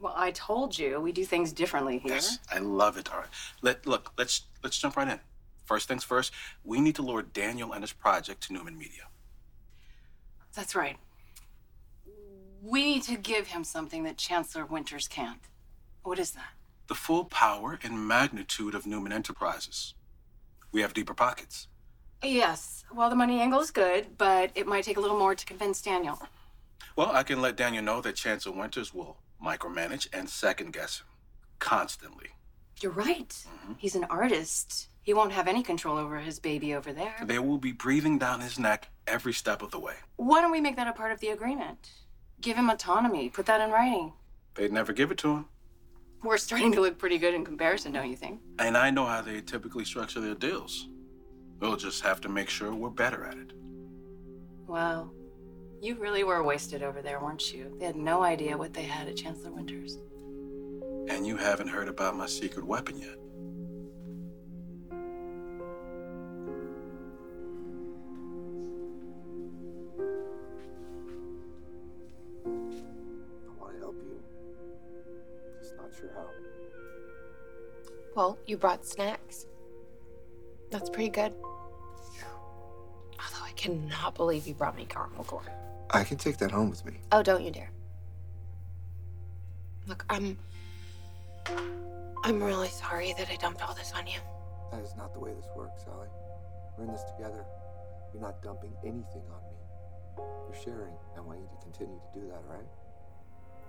Well, 0.00 0.12
I 0.16 0.32
told 0.32 0.76
you 0.76 1.00
we 1.00 1.12
do 1.12 1.24
things 1.24 1.52
differently 1.52 1.98
here. 1.98 2.14
Yes, 2.14 2.40
I 2.52 2.58
love 2.58 2.96
it. 2.96 3.08
All 3.12 3.20
right. 3.20 3.28
Let 3.62 3.86
look. 3.86 4.12
Let's 4.18 4.42
let's 4.64 4.76
jump 4.76 4.96
right 4.96 5.06
in. 5.06 5.20
First 5.64 5.86
things 5.86 6.02
first. 6.02 6.32
We 6.64 6.80
need 6.80 6.96
to 6.96 7.02
lure 7.02 7.22
Daniel 7.22 7.72
and 7.72 7.84
his 7.84 7.92
project 7.92 8.42
to 8.48 8.52
Newman 8.52 8.76
Media. 8.76 9.04
That's 10.52 10.74
right. 10.74 10.96
We 12.60 12.82
need 12.82 13.04
to 13.04 13.16
give 13.16 13.46
him 13.46 13.62
something 13.62 14.02
that 14.02 14.16
Chancellor 14.16 14.64
Winters 14.64 15.06
can't. 15.06 15.42
What 16.02 16.18
is 16.18 16.32
that? 16.32 16.54
The 16.88 16.96
full 16.96 17.26
power 17.26 17.78
and 17.84 18.08
magnitude 18.08 18.74
of 18.74 18.84
Newman 18.84 19.12
Enterprises. 19.12 19.94
We 20.72 20.80
have 20.80 20.92
deeper 20.92 21.14
pockets. 21.14 21.68
Yes. 22.20 22.84
Well, 22.92 23.10
the 23.10 23.16
money 23.16 23.40
angle 23.40 23.60
is 23.60 23.70
good, 23.70 24.18
but 24.18 24.50
it 24.56 24.66
might 24.66 24.82
take 24.82 24.96
a 24.96 25.00
little 25.00 25.18
more 25.18 25.36
to 25.36 25.46
convince 25.46 25.80
Daniel. 25.80 26.18
Well, 26.96 27.10
I 27.12 27.22
can 27.22 27.40
let 27.40 27.56
Daniel 27.56 27.82
know 27.82 28.00
that 28.00 28.16
Chancellor 28.16 28.54
Winters 28.56 28.92
will 28.92 29.18
micromanage 29.42 30.08
and 30.12 30.28
second 30.28 30.72
guess 30.72 31.00
him 31.00 31.06
constantly. 31.58 32.28
You're 32.80 32.92
right. 32.92 33.28
Mm-hmm. 33.28 33.72
He's 33.78 33.94
an 33.94 34.04
artist. 34.04 34.88
He 35.02 35.14
won't 35.14 35.32
have 35.32 35.48
any 35.48 35.62
control 35.62 35.96
over 35.96 36.18
his 36.18 36.38
baby 36.38 36.74
over 36.74 36.92
there. 36.92 37.16
They 37.24 37.38
will 37.38 37.58
be 37.58 37.72
breathing 37.72 38.18
down 38.18 38.40
his 38.40 38.58
neck 38.58 38.88
every 39.06 39.32
step 39.32 39.62
of 39.62 39.70
the 39.70 39.78
way. 39.78 39.94
Why 40.16 40.40
don't 40.40 40.50
we 40.50 40.60
make 40.60 40.76
that 40.76 40.88
a 40.88 40.92
part 40.92 41.12
of 41.12 41.20
the 41.20 41.28
agreement? 41.28 41.90
Give 42.40 42.56
him 42.56 42.70
autonomy. 42.70 43.28
Put 43.28 43.46
that 43.46 43.60
in 43.60 43.70
writing. 43.70 44.12
They'd 44.54 44.72
never 44.72 44.92
give 44.92 45.10
it 45.10 45.18
to 45.18 45.28
him. 45.28 45.46
We're 46.22 46.36
starting 46.36 46.72
to 46.72 46.80
look 46.82 46.98
pretty 46.98 47.16
good 47.16 47.32
in 47.34 47.44
comparison, 47.44 47.92
don't 47.92 48.10
you 48.10 48.16
think? 48.16 48.40
And 48.58 48.76
I 48.76 48.90
know 48.90 49.06
how 49.06 49.22
they 49.22 49.40
typically 49.40 49.86
structure 49.86 50.20
their 50.20 50.34
deals. 50.34 50.88
We'll 51.60 51.76
just 51.76 52.02
have 52.02 52.20
to 52.22 52.28
make 52.28 52.50
sure 52.50 52.74
we're 52.74 52.90
better 52.90 53.24
at 53.24 53.38
it. 53.38 53.52
Well, 54.66 55.12
you 55.80 55.94
really 55.94 56.24
were 56.24 56.42
wasted 56.42 56.82
over 56.82 57.00
there, 57.00 57.20
weren't 57.20 57.54
you? 57.54 57.74
They 57.78 57.86
had 57.86 57.96
no 57.96 58.22
idea 58.22 58.56
what 58.56 58.74
they 58.74 58.82
had 58.82 59.08
at 59.08 59.16
Chancellor 59.16 59.50
Winters. 59.50 59.98
And 61.08 61.26
you 61.26 61.36
haven't 61.36 61.68
heard 61.68 61.88
about 61.88 62.16
my 62.16 62.26
secret 62.26 62.66
weapon 62.66 62.98
yet. 62.98 63.16
I 72.44 72.48
want 73.58 73.74
to 73.74 73.78
help 73.80 73.96
you. 74.02 74.22
Just 75.60 75.76
not 75.76 75.90
sure 75.98 76.10
how. 76.14 76.26
Well, 78.14 78.38
you 78.46 78.58
brought 78.58 78.84
snacks. 78.84 79.46
That's 80.70 80.90
pretty 80.90 81.08
good. 81.10 81.32
Although 83.18 83.44
I 83.44 83.52
cannot 83.56 84.14
believe 84.14 84.46
you 84.46 84.54
brought 84.54 84.76
me 84.76 84.84
caramel 84.84 85.24
corn. 85.24 85.46
I 85.92 86.04
can 86.04 86.16
take 86.18 86.36
that 86.38 86.50
home 86.50 86.70
with 86.70 86.84
me. 86.84 87.00
Oh, 87.10 87.22
don't 87.22 87.42
you 87.42 87.50
dare. 87.50 87.70
Look, 89.86 90.04
I'm. 90.08 90.38
I'm 92.22 92.42
really 92.42 92.68
sorry 92.68 93.14
that 93.18 93.28
I 93.30 93.36
dumped 93.36 93.62
all 93.62 93.74
this 93.74 93.92
on 93.96 94.06
you. 94.06 94.18
That 94.70 94.82
is 94.82 94.94
not 94.96 95.12
the 95.12 95.20
way 95.20 95.32
this 95.32 95.46
works, 95.56 95.82
Sally. 95.84 96.06
We're 96.76 96.84
in 96.84 96.92
this 96.92 97.02
together. 97.16 97.44
You're 98.12 98.22
not 98.22 98.42
dumping 98.42 98.72
anything 98.84 99.22
on 99.32 99.42
me. 99.48 100.24
You're 100.48 100.62
sharing. 100.62 100.94
I 101.16 101.20
want 101.20 101.40
you 101.40 101.48
to 101.48 101.64
continue 101.64 101.98
to 101.98 102.20
do 102.20 102.26
that, 102.28 102.42
right? 102.48 102.66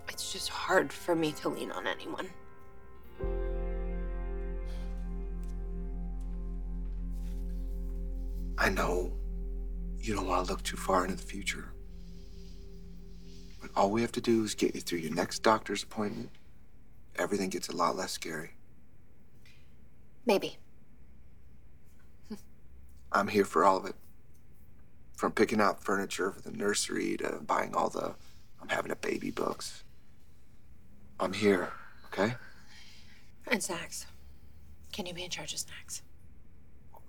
It's 0.08 0.32
just 0.32 0.48
hard 0.48 0.92
for 0.92 1.16
me 1.16 1.32
to 1.32 1.48
lean 1.48 1.72
on 1.72 1.86
anyone. 1.86 2.28
I 8.58 8.68
know 8.68 9.12
you 9.98 10.14
don't 10.14 10.26
want 10.26 10.46
to 10.46 10.52
look 10.52 10.62
too 10.62 10.76
far 10.76 11.04
into 11.04 11.16
the 11.16 11.22
future. 11.22 11.72
But 13.62 13.70
all 13.76 13.90
we 13.90 14.02
have 14.02 14.12
to 14.12 14.20
do 14.20 14.42
is 14.42 14.54
get 14.54 14.74
you 14.74 14.80
through 14.80 14.98
your 14.98 15.14
next 15.14 15.38
doctor's 15.38 15.84
appointment. 15.84 16.30
Everything 17.16 17.48
gets 17.48 17.68
a 17.68 17.76
lot 17.76 17.96
less 17.96 18.10
scary. 18.10 18.50
Maybe. 20.26 20.58
I'm 23.12 23.28
here 23.28 23.44
for 23.44 23.64
all 23.64 23.76
of 23.76 23.86
it. 23.86 23.94
From 25.16 25.30
picking 25.30 25.60
out 25.60 25.84
furniture 25.84 26.32
for 26.32 26.40
the 26.42 26.50
nursery 26.50 27.16
to 27.18 27.38
buying 27.46 27.74
all 27.74 27.88
the 27.88 28.14
I'm 28.60 28.68
having 28.68 28.90
a 28.90 28.96
baby 28.96 29.30
books. 29.30 29.84
I'm 31.20 31.32
here, 31.32 31.70
okay? 32.06 32.34
And 33.46 33.62
snacks. 33.62 34.06
Can 34.92 35.06
you 35.06 35.14
be 35.14 35.22
in 35.24 35.30
charge 35.30 35.52
of 35.52 35.60
snacks? 35.60 36.02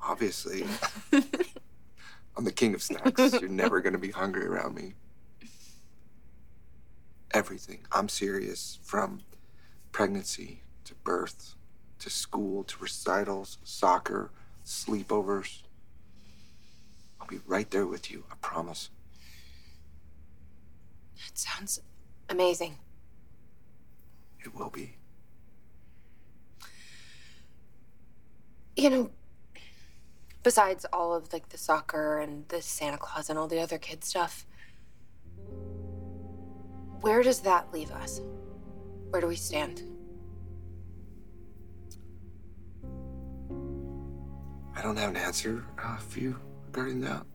Obviously. 0.01 0.65
I'm 2.37 2.43
the 2.43 2.51
king 2.51 2.75
of 2.75 2.83
snacks. 2.83 3.33
You're 3.41 3.49
never 3.49 3.81
gonna 3.81 3.97
be 3.97 4.11
hungry 4.11 4.45
around 4.45 4.75
me. 4.75 4.93
Everything. 7.33 7.79
I'm 7.91 8.09
serious. 8.09 8.77
From 8.83 9.21
pregnancy 9.91 10.61
to 10.85 10.93
birth 10.95 11.55
to 11.99 12.09
school 12.09 12.65
to 12.65 12.77
recitals, 12.79 13.57
soccer, 13.63 14.29
sleepovers. 14.65 15.63
I'll 17.19 17.27
be 17.27 17.39
right 17.47 17.69
there 17.71 17.87
with 17.87 18.11
you, 18.11 18.25
I 18.29 18.35
promise. 18.41 18.89
It 21.27 21.37
sounds 21.37 21.79
amazing. 22.29 22.77
It 24.43 24.53
will 24.53 24.69
be. 24.69 24.97
You 28.75 28.89
know, 28.89 29.11
besides 30.41 30.85
all 30.91 31.13
of 31.13 31.31
like 31.31 31.49
the 31.49 31.57
soccer 31.57 32.19
and 32.19 32.45
the 32.49 32.61
Santa 32.61 32.97
Claus 32.97 33.29
and 33.29 33.39
all 33.39 33.47
the 33.47 33.61
other 33.61 33.77
kid 33.77 34.03
stuff, 34.03 34.45
where 37.03 37.21
does 37.21 37.41
that 37.41 37.71
leave 37.73 37.91
us? 37.91 38.21
Where 39.09 39.19
do 39.21 39.27
we 39.27 39.35
stand? 39.35 39.83
I 44.73 44.81
don't 44.81 44.95
have 44.95 45.09
an 45.09 45.17
answer 45.17 45.65
uh, 45.83 45.97
for 45.97 46.19
you 46.19 46.39
regarding 46.65 47.01
that. 47.01 47.25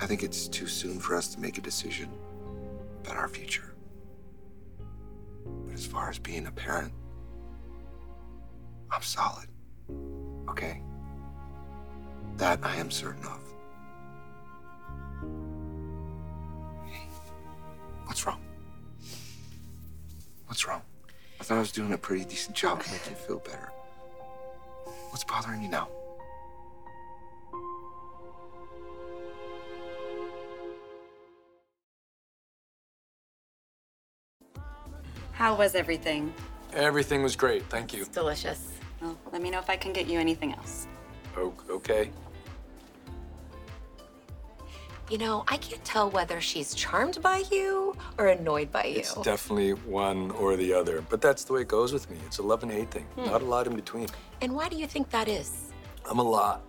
I 0.00 0.06
think 0.06 0.22
it's 0.22 0.48
too 0.48 0.66
soon 0.66 0.98
for 0.98 1.14
us 1.14 1.28
to 1.34 1.40
make 1.40 1.58
a 1.58 1.60
decision 1.60 2.08
about 3.04 3.16
our 3.16 3.28
future. 3.28 3.74
But 5.66 5.74
as 5.74 5.84
far 5.84 6.08
as 6.08 6.18
being 6.18 6.46
a 6.46 6.52
parent, 6.52 6.94
I'm 8.90 9.02
solid. 9.02 9.48
Okay? 10.48 10.82
That 12.38 12.60
I 12.62 12.76
am 12.76 12.90
certain 12.90 13.26
of. 13.26 13.41
What's 18.12 18.26
wrong? 18.26 18.40
What's 20.44 20.68
wrong? 20.68 20.82
I 21.40 21.44
thought 21.44 21.56
I 21.56 21.60
was 21.60 21.72
doing 21.72 21.94
a 21.94 21.96
pretty 21.96 22.26
decent 22.26 22.54
job 22.54 22.80
of 22.80 22.92
making 22.92 23.12
you 23.12 23.16
feel 23.16 23.38
better. 23.38 23.72
What's 25.08 25.24
bothering 25.24 25.62
you 25.62 25.70
now? 25.70 25.88
How 35.32 35.56
was 35.56 35.74
everything? 35.74 36.34
Everything 36.74 37.22
was 37.22 37.34
great. 37.34 37.62
Thank 37.70 37.94
you. 37.94 38.04
Delicious. 38.12 38.72
Well, 39.00 39.16
let 39.32 39.40
me 39.40 39.48
know 39.48 39.58
if 39.58 39.70
I 39.70 39.76
can 39.76 39.94
get 39.94 40.06
you 40.06 40.20
anything 40.20 40.52
else. 40.52 40.86
O- 41.38 41.54
okay. 41.70 42.10
You 45.12 45.18
know, 45.18 45.44
I 45.46 45.58
can't 45.58 45.84
tell 45.84 46.08
whether 46.08 46.40
she's 46.40 46.72
charmed 46.72 47.20
by 47.20 47.44
you 47.50 47.94
or 48.16 48.28
annoyed 48.28 48.72
by 48.72 48.84
you. 48.84 49.00
It's 49.00 49.12
definitely 49.16 49.72
one 49.72 50.30
or 50.30 50.56
the 50.56 50.72
other. 50.72 51.02
But 51.02 51.20
that's 51.20 51.44
the 51.44 51.52
way 51.52 51.60
it 51.60 51.68
goes 51.68 51.92
with 51.92 52.08
me. 52.10 52.16
It's 52.24 52.38
a 52.38 52.42
love 52.42 52.62
and 52.62 52.72
hate 52.72 52.90
thing. 52.90 53.04
Hmm. 53.16 53.26
Not 53.26 53.42
a 53.42 53.44
lot 53.44 53.66
in 53.66 53.76
between. 53.76 54.08
and 54.40 54.54
why 54.54 54.70
do 54.70 54.76
you 54.78 54.86
think 54.86 55.10
that 55.10 55.28
is? 55.28 55.70
I'm 56.10 56.18
a 56.18 56.22
lot. 56.22 56.62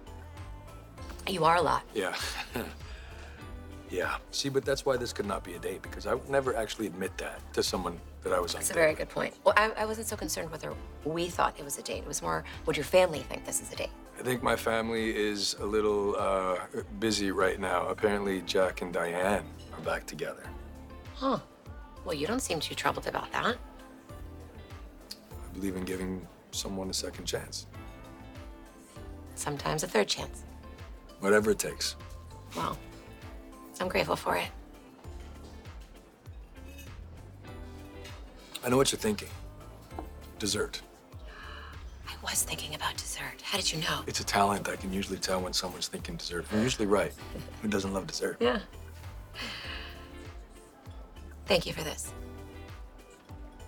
You 1.26 1.46
are 1.46 1.56
a 1.56 1.62
lot. 1.62 1.84
Yeah. 1.94 2.18
yeah. 3.90 4.18
See, 4.32 4.50
but 4.50 4.66
that's 4.66 4.86
why 4.86 4.98
this 4.98 5.14
could 5.14 5.26
not 5.26 5.46
be 5.46 5.54
a 5.54 5.60
date 5.60 5.82
because 5.82 6.06
I 6.06 6.14
would 6.14 6.30
never 6.30 6.54
actually 6.54 6.88
admit 6.88 7.18
that 7.20 7.40
to 7.54 7.64
someone 7.64 7.98
that 8.24 8.34
I 8.34 8.42
was 8.42 8.56
on. 8.56 8.60
That's 8.60 8.72
a 8.72 8.74
very 8.74 8.94
good 8.94 9.08
point. 9.08 9.36
Well, 9.46 9.54
I, 9.56 9.72
I 9.78 9.86
wasn't 9.86 10.08
so 10.08 10.18
concerned 10.18 10.52
whether 10.52 10.74
we 11.06 11.30
thought 11.30 11.58
it 11.58 11.64
was 11.64 11.80
a 11.80 11.82
date. 11.82 12.00
It 12.00 12.08
was 12.08 12.22
more, 12.22 12.44
would 12.66 12.76
your 12.76 12.84
family 12.84 13.20
think 13.20 13.46
this 13.46 13.62
is 13.62 13.72
a 13.72 13.78
date? 13.78 13.92
I 14.24 14.26
think 14.26 14.42
my 14.42 14.56
family 14.56 15.14
is 15.14 15.54
a 15.60 15.66
little 15.66 16.16
uh, 16.16 16.56
busy 16.98 17.32
right 17.32 17.60
now. 17.60 17.88
Apparently, 17.90 18.40
Jack 18.44 18.82
and 18.82 18.94
Diane 18.94 19.44
are 19.74 19.82
back 19.82 20.06
together. 20.06 20.44
Huh. 21.14 21.40
Well, 22.06 22.14
you 22.14 22.26
don't 22.26 22.40
seem 22.40 22.62
too 22.62 22.74
troubled 22.74 23.06
about 23.06 23.30
that. 23.34 23.58
I 25.20 25.54
believe 25.54 25.76
in 25.76 25.84
giving 25.84 26.26
someone 26.52 26.90
a 26.90 26.94
second 26.94 27.26
chance, 27.26 27.68
Sometimes 29.36 29.84
a 29.84 29.88
third 29.88 30.08
chance. 30.08 30.44
whatever 31.20 31.52
it 31.52 31.60
takes. 31.60 31.98
Well, 32.56 32.78
I'm 33.82 33.90
grateful 33.90 34.16
for 34.16 34.38
it. 34.38 34.48
I 38.64 38.70
know 38.70 38.78
what 38.78 38.90
you're 38.94 39.00
thinking. 39.00 39.28
Dessert. 40.40 40.82
I 42.26 42.32
was 42.32 42.44
thinking 42.44 42.74
about 42.74 42.96
dessert. 42.96 43.42
How 43.42 43.58
did 43.58 43.72
you 43.72 43.82
know? 43.82 44.02
It's 44.08 44.22
a 44.22 44.24
talent. 44.24 44.70
I 44.70 44.78
can 44.78 44.94
usually 44.94 45.20
tell 45.20 45.42
when 45.42 45.52
someone's 45.54 45.90
thinking 45.90 46.16
dessert. 46.16 46.46
I'm 46.52 46.64
usually 46.64 46.88
right. 46.88 47.12
Who 47.62 47.68
doesn't 47.68 47.94
love 47.94 48.08
dessert? 48.08 48.38
Yeah. 48.40 48.60
Thank 51.46 51.66
you 51.66 51.74
for 51.74 51.84
this. 51.84 52.14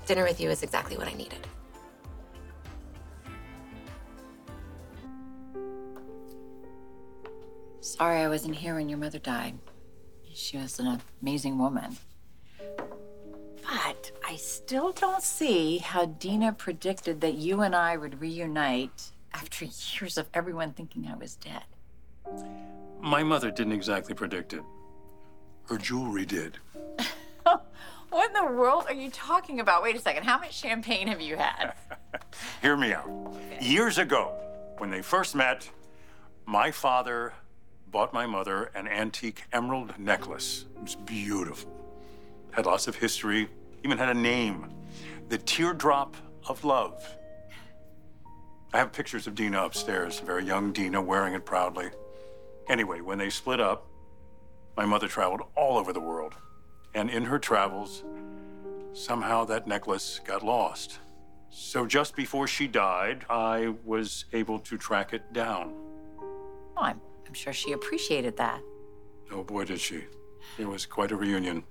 Dinner 0.05 0.23
with 0.23 0.39
you 0.39 0.49
is 0.49 0.63
exactly 0.63 0.97
what 0.97 1.07
I 1.07 1.13
needed. 1.13 1.45
Sorry 7.81 8.21
I 8.21 8.29
wasn't 8.29 8.55
here 8.55 8.75
when 8.75 8.87
your 8.87 8.97
mother 8.97 9.19
died. 9.19 9.57
She 10.33 10.57
was 10.57 10.79
an 10.79 11.01
amazing 11.21 11.57
woman. 11.57 11.97
But 14.25 14.33
I 14.33 14.35
still 14.37 14.91
don't 14.91 15.21
see 15.21 15.77
how 15.79 16.05
Dina 16.05 16.53
predicted 16.53 17.21
that 17.21 17.35
you 17.35 17.61
and 17.61 17.75
I 17.75 17.97
would 17.97 18.21
reunite 18.21 19.11
after 19.33 19.65
years 19.65 20.17
of 20.17 20.27
everyone 20.33 20.71
thinking 20.73 21.07
I 21.07 21.15
was 21.15 21.35
dead. 21.35 21.63
My 23.01 23.23
mother 23.23 23.51
didn't 23.51 23.73
exactly 23.73 24.15
predict 24.15 24.53
it. 24.53 24.63
Her 25.67 25.77
jewelry 25.77 26.25
did. 26.25 26.57
What 28.11 28.27
in 28.27 28.33
the 28.33 28.53
world 28.53 28.85
are 28.87 28.93
you 28.93 29.09
talking 29.09 29.59
about? 29.59 29.83
Wait 29.83 29.95
a 29.97 29.99
second. 29.99 30.23
How 30.23 30.37
much 30.37 30.53
champagne 30.53 31.07
have 31.09 31.19
you 31.19 31.35
had? 31.35 31.73
Hear 32.61 32.77
me 32.77 32.93
out. 32.93 33.09
Years 33.59 33.97
ago, 33.97 34.31
when 34.77 34.89
they 34.89 35.01
first 35.01 35.35
met, 35.35 35.69
my 36.45 36.71
father 36.71 37.33
bought 37.91 38.13
my 38.13 38.25
mother 38.25 38.71
an 38.73 38.87
antique 38.87 39.43
emerald 39.51 39.99
necklace. 39.99 40.63
It 40.77 40.83
was 40.83 40.95
beautiful. 40.95 41.69
Had 42.51 42.67
lots 42.67 42.87
of 42.87 42.95
history, 42.95 43.49
even 43.85 43.99
had 43.99 44.09
a 44.09 44.19
name 44.19 44.67
the 45.29 45.37
Teardrop 45.37 46.17
of 46.47 46.63
Love. 46.63 47.07
I 48.73 48.79
have 48.79 48.91
pictures 48.91 49.27
of 49.27 49.35
Dina 49.35 49.63
upstairs, 49.63 50.19
a 50.21 50.25
very 50.25 50.43
young 50.43 50.73
Dina 50.73 50.99
wearing 50.99 51.35
it 51.35 51.45
proudly. 51.45 51.91
Anyway, 52.67 53.01
when 53.01 53.19
they 53.19 53.29
split 53.29 53.59
up, 53.59 53.85
my 54.75 54.85
mother 54.85 55.07
traveled 55.07 55.41
all 55.55 55.77
over 55.77 55.93
the 55.93 55.99
world. 55.99 56.33
And 56.95 57.11
in 57.11 57.25
her 57.25 57.37
travels, 57.37 58.03
somehow 58.93 59.45
that 59.45 59.67
necklace 59.67 60.19
got 60.25 60.43
lost. 60.43 60.97
So 61.51 61.85
just 61.85 62.15
before 62.15 62.47
she 62.47 62.67
died, 62.67 63.23
I 63.29 63.75
was 63.83 64.25
able 64.33 64.57
to 64.59 64.79
track 64.79 65.13
it 65.13 65.31
down. 65.31 65.75
Oh, 66.75 66.81
I'm, 66.81 66.99
I'm 67.27 67.33
sure 67.33 67.53
she 67.53 67.73
appreciated 67.73 68.35
that. 68.37 68.61
Oh 69.31 69.43
boy, 69.43 69.65
did 69.65 69.79
she. 69.79 70.05
It 70.57 70.67
was 70.67 70.87
quite 70.87 71.11
a 71.11 71.15
reunion. 71.15 71.63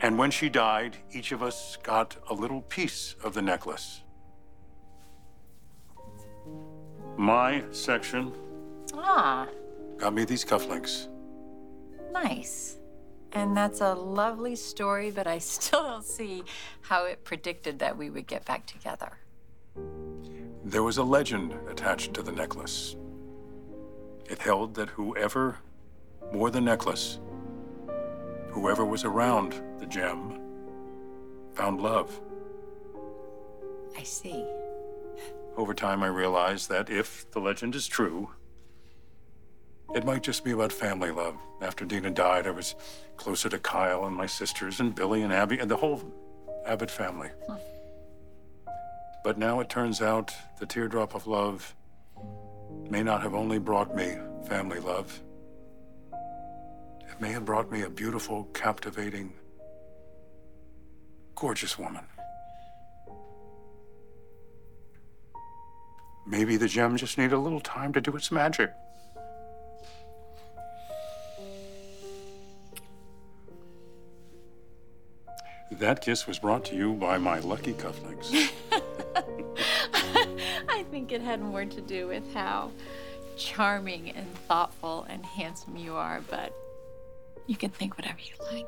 And 0.00 0.18
when 0.18 0.30
she 0.30 0.48
died, 0.48 0.96
each 1.12 1.32
of 1.32 1.42
us 1.42 1.76
got 1.82 2.16
a 2.28 2.34
little 2.34 2.62
piece 2.62 3.14
of 3.22 3.34
the 3.34 3.42
necklace. 3.42 4.02
My 7.16 7.64
section 7.70 8.32
Ah, 8.94 9.48
got 9.96 10.14
me 10.14 10.24
these 10.24 10.44
cufflinks. 10.44 11.08
nice. 12.12 12.76
And 13.32 13.54
that's 13.56 13.80
a 13.82 13.92
lovely 13.92 14.56
story, 14.56 15.10
but 15.10 15.26
I 15.26 15.38
still 15.54 15.82
don't 15.82 16.04
see 16.04 16.44
how 16.82 17.04
it 17.04 17.24
predicted 17.24 17.78
that 17.80 17.96
we 17.98 18.08
would 18.08 18.26
get 18.26 18.44
back 18.46 18.66
together. 18.66 19.12
There 20.64 20.82
was 20.82 20.96
a 20.98 21.02
legend 21.04 21.54
attached 21.68 22.14
to 22.14 22.22
the 22.22 22.32
necklace. 22.32 22.96
It 24.28 24.38
held 24.38 24.74
that 24.74 24.88
whoever 24.90 25.58
wore 26.32 26.50
the 26.50 26.60
necklace, 26.60 27.18
whoever 28.56 28.86
was 28.86 29.04
around 29.04 29.52
the 29.78 29.84
gem, 29.84 30.40
found 31.52 31.78
love. 31.78 32.18
I 33.98 34.02
see. 34.02 34.46
Over 35.58 35.74
time, 35.74 36.02
I 36.02 36.06
realized 36.06 36.70
that 36.70 36.88
if 36.88 37.30
the 37.32 37.38
legend 37.38 37.74
is 37.74 37.86
true, 37.86 38.30
it 39.94 40.06
might 40.06 40.22
just 40.22 40.42
be 40.42 40.52
about 40.52 40.72
family 40.72 41.10
love. 41.10 41.36
After 41.60 41.84
Dina 41.84 42.10
died, 42.10 42.46
I 42.46 42.50
was 42.50 42.74
closer 43.18 43.50
to 43.50 43.58
Kyle 43.58 44.06
and 44.06 44.16
my 44.16 44.26
sisters 44.26 44.80
and 44.80 44.94
Billy 44.94 45.20
and 45.20 45.34
Abby 45.34 45.58
and 45.58 45.70
the 45.70 45.76
whole 45.76 46.02
Abbott 46.64 46.90
family. 46.90 47.28
But 49.22 49.36
now 49.36 49.60
it 49.60 49.68
turns 49.68 50.00
out 50.00 50.32
the 50.58 50.66
teardrop 50.66 51.14
of 51.14 51.26
love 51.26 51.74
may 52.88 53.02
not 53.02 53.20
have 53.20 53.34
only 53.34 53.58
brought 53.58 53.94
me 53.94 54.16
family 54.48 54.80
love. 54.80 55.20
It 57.16 57.22
may 57.22 57.32
have 57.32 57.46
brought 57.46 57.72
me 57.72 57.80
a 57.80 57.88
beautiful, 57.88 58.44
captivating, 58.52 59.32
gorgeous 61.34 61.78
woman. 61.78 62.04
Maybe 66.26 66.58
the 66.58 66.68
gem 66.68 66.98
just 66.98 67.16
needed 67.16 67.32
a 67.32 67.38
little 67.38 67.60
time 67.60 67.94
to 67.94 68.02
do 68.02 68.14
its 68.16 68.30
magic. 68.30 68.70
That 75.70 76.02
kiss 76.02 76.26
was 76.26 76.38
brought 76.38 76.66
to 76.66 76.76
you 76.76 76.92
by 76.92 77.16
my 77.16 77.38
lucky 77.38 77.72
cufflinks. 77.72 78.52
I 80.68 80.84
think 80.90 81.12
it 81.12 81.22
had 81.22 81.40
more 81.40 81.64
to 81.64 81.80
do 81.80 82.08
with 82.08 82.34
how 82.34 82.72
charming 83.38 84.10
and 84.10 84.30
thoughtful 84.48 85.06
and 85.08 85.24
handsome 85.24 85.78
you 85.78 85.94
are, 85.94 86.20
but 86.28 86.52
you 87.46 87.56
can 87.56 87.70
think 87.70 87.96
whatever 87.96 88.18
you 88.18 88.34
like. 88.52 88.66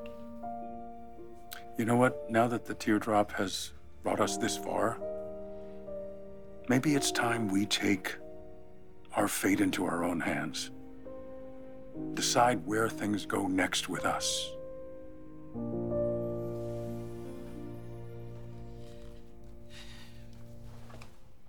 You 1.77 1.85
know 1.85 1.97
what? 1.97 2.31
Now 2.31 2.49
that 2.49 2.65
the 2.65 2.75
teardrop 2.75 3.33
has 3.33 3.73
brought 4.03 4.21
us 4.21 4.37
this 4.37 4.57
far, 4.57 4.99
maybe 6.69 6.95
it's 6.95 7.11
time 7.13 7.49
we 7.49 7.67
take 7.67 8.17
our 9.15 9.29
fate 9.29 9.61
into 9.61 9.85
our 9.85 10.05
own 10.05 10.21
hands. 10.21 10.71
Decide 12.15 12.65
where 12.67 12.89
things 12.89 13.27
go 13.27 13.49
next 13.49 13.89
with 13.89 14.05
us. 14.05 14.51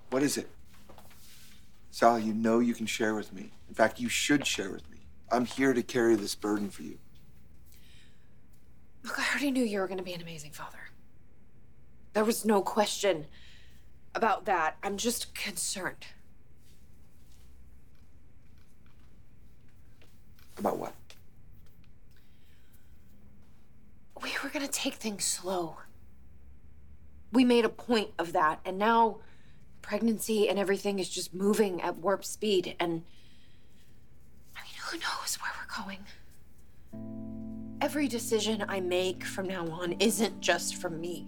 What 0.09 0.23
is 0.23 0.37
it? 0.37 0.49
Sal, 1.91 2.17
you 2.17 2.33
know 2.33 2.59
you 2.59 2.73
can 2.73 2.87
share 2.87 3.13
with 3.13 3.31
me. 3.33 3.51
In 3.67 3.75
fact, 3.75 3.99
you 3.99 4.09
should 4.09 4.47
share 4.47 4.71
with 4.71 4.89
me. 4.89 4.97
I'm 5.31 5.45
here 5.45 5.73
to 5.73 5.83
carry 5.83 6.15
this 6.15 6.33
burden 6.33 6.69
for 6.69 6.81
you. 6.81 6.97
Look, 9.03 9.19
I 9.19 9.25
already 9.31 9.51
knew 9.51 9.63
you 9.63 9.79
were 9.79 9.87
going 9.87 9.97
to 9.97 10.03
be 10.03 10.13
an 10.13 10.21
amazing 10.21 10.51
father. 10.51 10.89
There 12.13 12.25
was 12.25 12.45
no 12.45 12.61
question 12.61 13.27
about 14.13 14.45
that. 14.45 14.77
I'm 14.83 14.97
just 14.97 15.33
concerned. 15.35 16.07
About 20.57 20.77
what? 20.77 20.93
We 24.21 24.31
were 24.43 24.49
going 24.49 24.65
to 24.65 24.71
take 24.71 24.95
things 24.95 25.23
slow. 25.23 25.77
We 27.31 27.45
made 27.45 27.63
a 27.63 27.69
point 27.69 28.09
of 28.17 28.33
that, 28.33 28.59
and 28.65 28.77
now 28.77 29.19
pregnancy 29.81 30.49
and 30.49 30.59
everything 30.59 30.99
is 30.99 31.09
just 31.09 31.33
moving 31.33 31.81
at 31.81 31.97
warp 31.97 32.25
speed. 32.25 32.75
And 32.79 33.03
I 34.55 34.61
mean, 34.61 34.73
who 34.89 34.97
knows 34.97 35.37
where 35.41 35.51
we're 35.55 35.83
going? 35.83 37.28
Every 37.81 38.09
decision 38.09 38.65
I 38.67 38.81
make 38.81 39.23
from 39.23 39.47
now 39.47 39.65
on 39.67 39.93
isn't 39.93 40.41
just 40.41 40.75
for 40.75 40.89
me. 40.89 41.27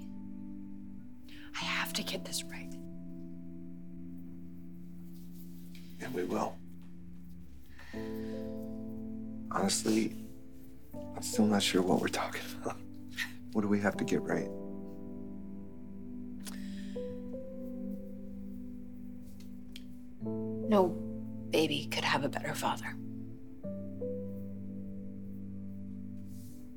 I 1.56 1.64
have 1.64 1.94
to 1.94 2.04
get 2.04 2.26
this 2.26 2.44
right. 2.44 2.74
And 6.02 6.14
we 6.14 6.24
will. 6.26 6.58
Honestly, 9.50 10.16
I'm 10.94 11.22
still 11.22 11.46
not 11.46 11.64
sure 11.64 11.82
what 11.82 12.02
we're 12.02 12.10
talking 12.10 12.42
about. 12.62 12.78
What 13.54 13.62
do 13.62 13.70
we 13.70 13.80
have 13.80 13.96
to 13.98 14.04
get 14.04 14.22
right? 14.22 14.50
No 20.70 20.98
baby 21.50 21.88
could 21.92 22.04
have 22.04 22.24
a 22.24 22.30
better 22.30 22.54
father. 22.56 22.96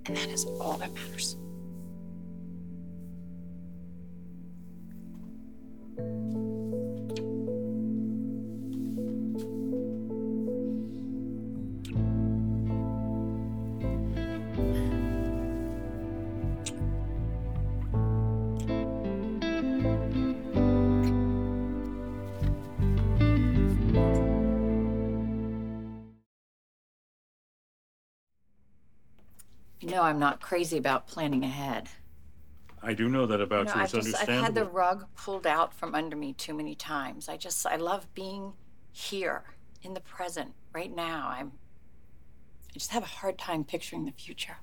And 0.06 0.16
that 0.16 0.28
is 0.28 0.44
all 0.60 0.76
that 0.78 0.92
matters. 0.92 1.36
Know, 29.94 30.02
I'm 30.02 30.18
not 30.18 30.40
crazy 30.40 30.76
about 30.76 31.06
planning 31.06 31.44
ahead. 31.44 31.88
I 32.82 32.92
do 32.94 33.08
know 33.08 33.26
that 33.26 33.40
about 33.40 33.66
You 33.68 33.74
know, 33.74 33.74
you. 33.76 33.80
I've, 33.82 33.94
It's 33.94 34.06
just, 34.10 34.14
I've 34.14 34.28
had 34.28 34.54
the 34.54 34.62
understandable. 34.62 34.72
rug 34.72 35.06
pulled 35.16 35.46
out 35.46 35.72
from 35.72 35.94
under 35.94 36.16
me 36.16 36.32
too 36.34 36.52
many 36.54 36.74
times. 36.74 37.28
I 37.28 37.36
just, 37.36 37.64
I 37.66 37.76
love 37.76 38.12
being 38.14 38.52
here 38.92 39.44
in 39.82 39.94
the 39.94 40.00
present 40.00 40.52
right 40.74 40.94
now. 40.94 41.28
I'm, 41.30 41.52
I 42.68 42.72
just 42.74 42.90
have 42.90 43.02
a 43.02 43.06
hard 43.06 43.38
time 43.38 43.64
picturing 43.64 44.04
the 44.04 44.12
future. 44.12 44.56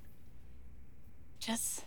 Just, 1.39 1.85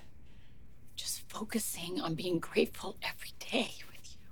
just 0.96 1.28
focusing 1.28 2.00
on 2.00 2.14
being 2.14 2.38
grateful 2.40 2.96
every 3.02 3.30
day 3.38 3.70
with 3.88 4.16
you. 4.16 4.26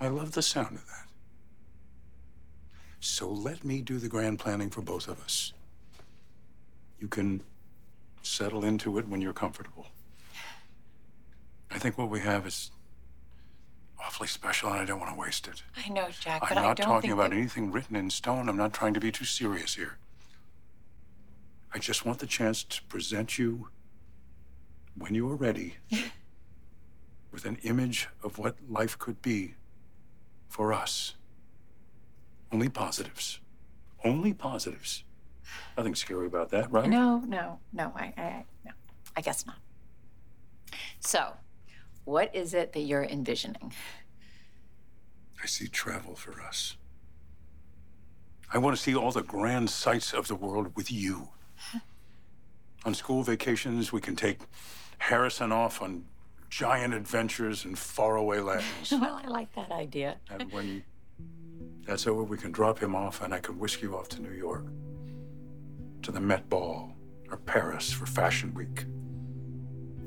I 0.00 0.08
love 0.08 0.32
the 0.32 0.42
sound 0.42 0.76
of 0.76 0.86
that. 0.86 1.06
So 3.00 3.28
let 3.30 3.64
me 3.64 3.82
do 3.82 3.98
the 3.98 4.08
grand 4.08 4.38
planning 4.38 4.70
for 4.70 4.80
both 4.80 5.08
of 5.08 5.20
us. 5.22 5.52
You 6.98 7.08
can 7.08 7.42
settle 8.28 8.64
into 8.64 8.98
it 8.98 9.08
when 9.08 9.20
you're 9.20 9.32
comfortable. 9.32 9.86
I 11.70 11.78
think 11.78 11.98
what 11.98 12.10
we 12.10 12.20
have 12.20 12.46
is 12.46 12.70
awfully 14.02 14.28
special, 14.28 14.70
and 14.70 14.78
I 14.80 14.84
don't 14.84 15.00
want 15.00 15.12
to 15.14 15.18
waste 15.18 15.48
it. 15.48 15.62
I 15.84 15.88
know, 15.90 16.08
Jack, 16.20 16.42
I'm 16.42 16.48
but 16.50 16.58
I 16.58 16.62
not 16.62 16.76
don't 16.76 16.86
talking 16.86 17.10
think 17.10 17.12
about 17.14 17.30
that- 17.30 17.36
anything 17.36 17.72
written 17.72 17.96
in 17.96 18.10
stone. 18.10 18.48
I'm 18.48 18.56
not 18.56 18.72
trying 18.72 18.94
to 18.94 19.00
be 19.00 19.10
too 19.12 19.24
serious 19.24 19.74
here. 19.74 19.98
I 21.74 21.78
just 21.78 22.04
want 22.06 22.18
the 22.18 22.26
chance 22.26 22.62
to 22.64 22.82
present 22.84 23.38
you, 23.38 23.68
when 24.96 25.14
you 25.14 25.28
are 25.30 25.36
ready, 25.36 25.76
with 27.30 27.44
an 27.44 27.56
image 27.62 28.08
of 28.22 28.38
what 28.38 28.56
life 28.68 28.98
could 28.98 29.20
be 29.20 29.54
for 30.48 30.72
us. 30.72 31.14
Only 32.50 32.68
positives. 32.70 33.40
Only 34.02 34.32
positives. 34.32 35.04
Nothing 35.76 35.94
scary 35.94 36.26
about 36.26 36.50
that, 36.50 36.70
right? 36.72 36.88
No, 36.88 37.18
no, 37.20 37.60
no. 37.72 37.92
I, 37.94 38.12
I, 38.16 38.44
no. 38.64 38.72
I 39.16 39.20
guess 39.20 39.46
not. 39.46 39.56
So, 41.00 41.34
what 42.04 42.34
is 42.34 42.54
it 42.54 42.72
that 42.72 42.80
you're 42.80 43.04
envisioning? 43.04 43.72
I 45.42 45.46
see 45.46 45.68
travel 45.68 46.14
for 46.14 46.40
us. 46.42 46.76
I 48.52 48.58
want 48.58 48.76
to 48.76 48.82
see 48.82 48.94
all 48.94 49.12
the 49.12 49.22
grand 49.22 49.70
sights 49.70 50.12
of 50.12 50.28
the 50.28 50.34
world 50.34 50.72
with 50.74 50.90
you. 50.90 51.28
On 52.84 52.94
school 52.94 53.22
vacations, 53.22 53.92
we 53.92 54.00
can 54.00 54.16
take 54.16 54.40
Harrison 54.98 55.52
off 55.52 55.82
on 55.82 56.04
giant 56.48 56.94
adventures 56.94 57.64
in 57.64 57.74
faraway 57.74 58.40
lands. 58.40 58.90
well, 58.92 59.20
I 59.22 59.28
like 59.28 59.54
that 59.54 59.70
idea. 59.70 60.16
and 60.30 60.50
when 60.50 60.82
that's 61.86 62.06
over, 62.06 62.22
we 62.22 62.38
can 62.38 62.52
drop 62.52 62.78
him 62.78 62.94
off 62.94 63.22
and 63.22 63.34
I 63.34 63.40
can 63.40 63.58
whisk 63.58 63.82
you 63.82 63.96
off 63.96 64.08
to 64.10 64.22
New 64.22 64.32
York, 64.32 64.64
to 66.02 66.12
the 66.12 66.20
Met 66.20 66.48
Ball, 66.48 66.92
or 67.30 67.36
Paris 67.36 67.92
for 67.92 68.06
Fashion 68.06 68.54
Week. 68.54 68.84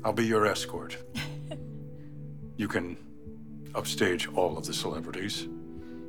I'll 0.04 0.12
be 0.12 0.26
your 0.26 0.46
escort. 0.46 0.96
you 2.56 2.68
can 2.68 2.96
upstage 3.74 4.28
all 4.34 4.58
of 4.58 4.66
the 4.66 4.72
celebrities. 4.74 5.48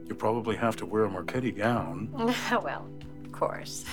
You'll 0.05 0.17
probably 0.17 0.55
have 0.55 0.75
to 0.77 0.85
wear 0.85 1.05
a 1.05 1.09
Marchetti 1.09 1.51
gown. 1.51 2.09
well, 2.51 2.89
of 3.23 3.31
course. 3.31 3.85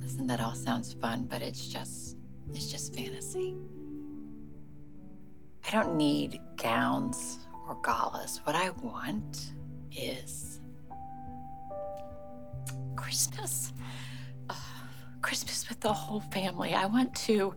Listen, 0.00 0.26
that 0.26 0.40
all 0.40 0.54
sounds 0.54 0.92
fun, 0.94 1.26
but 1.30 1.42
it's 1.42 1.68
just, 1.68 2.16
it's 2.52 2.70
just 2.70 2.94
fantasy. 2.94 3.56
I 5.66 5.70
don't 5.70 5.96
need 5.96 6.40
gowns 6.56 7.38
or 7.66 7.78
galas. 7.82 8.40
What 8.44 8.54
I 8.54 8.70
want 8.82 9.52
is 9.90 10.60
Christmas. 12.96 13.72
Christmas 15.22 15.68
with 15.70 15.80
the 15.80 15.92
whole 15.92 16.20
family. 16.20 16.74
I 16.74 16.84
want 16.84 17.14
to, 17.26 17.54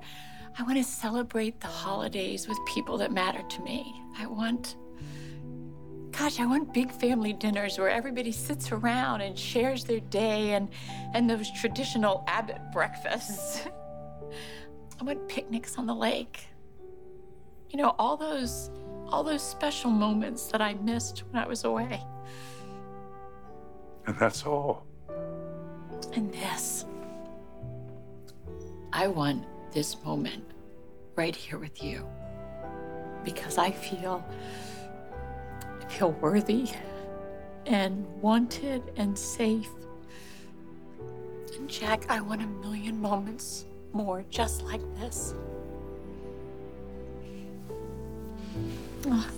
I 0.58 0.64
want 0.64 0.78
to 0.78 0.84
celebrate 0.84 1.60
the 1.60 1.68
holidays 1.68 2.48
with 2.48 2.58
people 2.66 2.98
that 3.00 3.12
matter 3.12 3.42
to 3.42 3.62
me. 3.62 3.94
I 4.18 4.26
want 4.26 4.78
Gosh, 6.18 6.40
I 6.40 6.48
want 6.48 6.74
big 6.74 6.92
family 6.92 7.32
dinners 7.34 7.78
where 7.78 7.90
everybody 7.90 8.32
sits 8.32 8.72
around 8.72 9.22
and 9.22 9.38
shares 9.38 9.84
their 9.84 10.00
day 10.00 10.54
and 10.54 10.68
and 11.14 11.30
those 11.30 11.52
traditional 11.52 12.24
Abbott 12.28 12.60
breakfasts. 12.74 13.68
I 15.00 15.04
want 15.04 15.30
picnics 15.30 15.78
on 15.78 15.86
the 15.86 15.94
lake. 15.94 16.48
You 17.70 17.78
know, 17.78 17.94
all 18.00 18.18
those 18.18 18.72
all 19.10 19.24
those 19.24 19.44
special 19.44 19.92
moments 19.92 20.48
that 20.48 20.62
I 20.62 20.74
missed 20.74 21.20
when 21.30 21.44
I 21.44 21.48
was 21.48 21.66
away. 21.66 22.02
And 24.08 24.18
that's 24.18 24.44
all. 24.44 24.88
And 26.18 26.34
this. 26.34 26.84
I 28.92 29.06
want 29.08 29.46
this 29.72 30.04
moment 30.04 30.44
right 31.16 31.36
here 31.36 31.60
with 31.60 31.84
you. 31.84 32.08
Because 33.24 33.60
I 33.60 33.70
feel 33.70 34.26
I 35.80 35.86
feel 35.88 36.14
worthy 36.14 36.72
and 37.68 38.04
wanted 38.20 38.82
and 38.96 39.16
safe. 39.16 39.70
And 41.56 41.70
Jack, 41.70 42.10
I 42.10 42.20
want 42.20 42.42
a 42.42 42.48
million 42.48 43.00
moments 43.00 43.66
more 43.94 44.26
just 44.32 44.64
like 44.64 44.82
this. 44.96 45.36
Ah. 49.08 49.30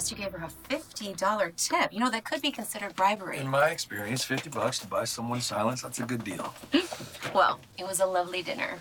Impressed 0.00 0.10
you 0.10 0.16
gave 0.16 0.32
her 0.32 0.46
a 0.46 0.74
$50 0.74 1.56
tip. 1.56 1.92
You 1.92 2.00
know, 2.00 2.10
that 2.10 2.24
could 2.24 2.40
be 2.40 2.50
considered 2.50 2.96
bribery. 2.96 3.38
In 3.38 3.48
my 3.48 3.68
experience, 3.68 4.24
50 4.24 4.48
bucks 4.50 4.78
to 4.78 4.86
buy 4.86 5.04
someone 5.04 5.40
silence, 5.40 5.82
that's 5.82 6.00
a 6.00 6.04
good 6.04 6.24
deal. 6.24 6.54
Well, 7.32 7.60
it 7.78 7.86
was 7.86 8.00
a 8.00 8.06
lovely 8.06 8.42
dinner. 8.42 8.76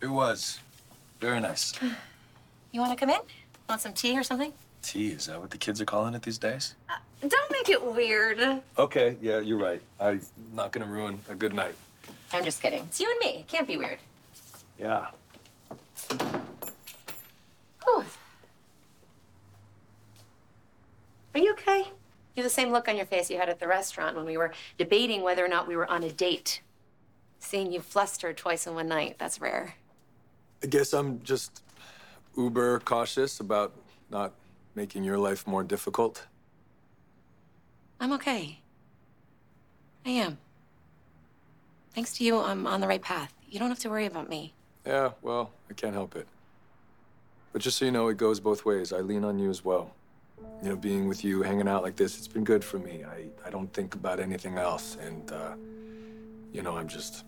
It 0.00 0.06
was. 0.06 0.60
Very 1.20 1.40
nice. 1.40 1.72
You 2.72 2.78
want 2.78 2.92
to 2.92 2.96
come 2.96 3.10
in? 3.10 3.20
Want 3.68 3.80
some 3.80 3.92
tea 3.92 4.16
or 4.16 4.22
something? 4.22 4.52
Tea, 4.80 5.08
is 5.08 5.26
that 5.26 5.40
what 5.40 5.50
the 5.50 5.58
kids 5.58 5.80
are 5.80 5.84
calling 5.84 6.14
it 6.14 6.22
these 6.22 6.38
days? 6.38 6.76
Uh, 6.88 6.94
don't 7.26 7.50
make 7.50 7.68
it 7.68 7.84
weird. 7.84 8.62
Okay, 8.78 9.16
yeah, 9.20 9.40
you're 9.40 9.58
right. 9.58 9.82
I'm 9.98 10.20
not 10.54 10.70
gonna 10.70 10.86
ruin 10.86 11.18
a 11.28 11.34
good 11.34 11.52
night. 11.52 11.74
I'm 12.32 12.44
just 12.44 12.62
kidding. 12.62 12.84
It's 12.84 13.00
you 13.00 13.10
and 13.10 13.18
me. 13.18 13.40
It 13.40 13.48
can't 13.48 13.66
be 13.66 13.76
weird. 13.76 13.98
Yeah. 14.78 15.08
Whew. 17.84 18.04
Are 21.34 21.40
you 21.40 21.52
okay? 21.52 21.84
You 22.40 22.44
have 22.44 22.52
the 22.52 22.54
same 22.54 22.72
look 22.72 22.88
on 22.88 22.96
your 22.96 23.04
face 23.04 23.28
you 23.28 23.36
had 23.36 23.50
at 23.50 23.60
the 23.60 23.68
restaurant 23.68 24.16
when 24.16 24.24
we 24.24 24.38
were 24.38 24.50
debating 24.78 25.20
whether 25.20 25.44
or 25.44 25.48
not 25.48 25.68
we 25.68 25.76
were 25.76 25.86
on 25.90 26.02
a 26.04 26.10
date. 26.10 26.62
Seeing 27.38 27.70
you 27.70 27.82
flustered 27.82 28.38
twice 28.38 28.66
in 28.66 28.74
one 28.74 28.88
night, 28.88 29.16
that's 29.18 29.42
rare. 29.42 29.74
I 30.62 30.68
guess 30.68 30.94
I'm 30.94 31.22
just 31.22 31.62
uber 32.38 32.80
cautious 32.80 33.40
about 33.40 33.74
not 34.08 34.32
making 34.74 35.04
your 35.04 35.18
life 35.18 35.46
more 35.46 35.62
difficult. 35.62 36.26
I'm 38.00 38.10
okay. 38.14 38.60
I 40.06 40.08
am. 40.08 40.38
Thanks 41.94 42.14
to 42.14 42.24
you, 42.24 42.38
I'm 42.38 42.66
on 42.66 42.80
the 42.80 42.88
right 42.88 43.02
path. 43.02 43.34
You 43.50 43.58
don't 43.58 43.68
have 43.68 43.80
to 43.80 43.90
worry 43.90 44.06
about 44.06 44.30
me. 44.30 44.54
Yeah, 44.86 45.10
well, 45.20 45.50
I 45.68 45.74
can't 45.74 45.92
help 45.92 46.16
it. 46.16 46.26
But 47.52 47.60
just 47.60 47.76
so 47.76 47.84
you 47.84 47.90
know, 47.90 48.08
it 48.08 48.16
goes 48.16 48.40
both 48.40 48.64
ways. 48.64 48.94
I 48.94 49.00
lean 49.00 49.24
on 49.26 49.38
you 49.38 49.50
as 49.50 49.62
well. 49.62 49.92
You 50.62 50.70
know, 50.70 50.76
being 50.76 51.08
with 51.08 51.24
you, 51.24 51.42
hanging 51.42 51.68
out 51.68 51.82
like 51.82 51.96
this, 51.96 52.18
it's 52.18 52.28
been 52.28 52.44
good 52.44 52.62
for 52.62 52.78
me. 52.78 53.04
I, 53.04 53.26
I 53.46 53.50
don't 53.50 53.72
think 53.72 53.94
about 53.94 54.20
anything 54.20 54.58
else. 54.58 54.98
And, 55.00 55.32
uh, 55.32 55.54
you 56.52 56.62
know, 56.62 56.76
I'm 56.76 56.88
just, 56.88 57.24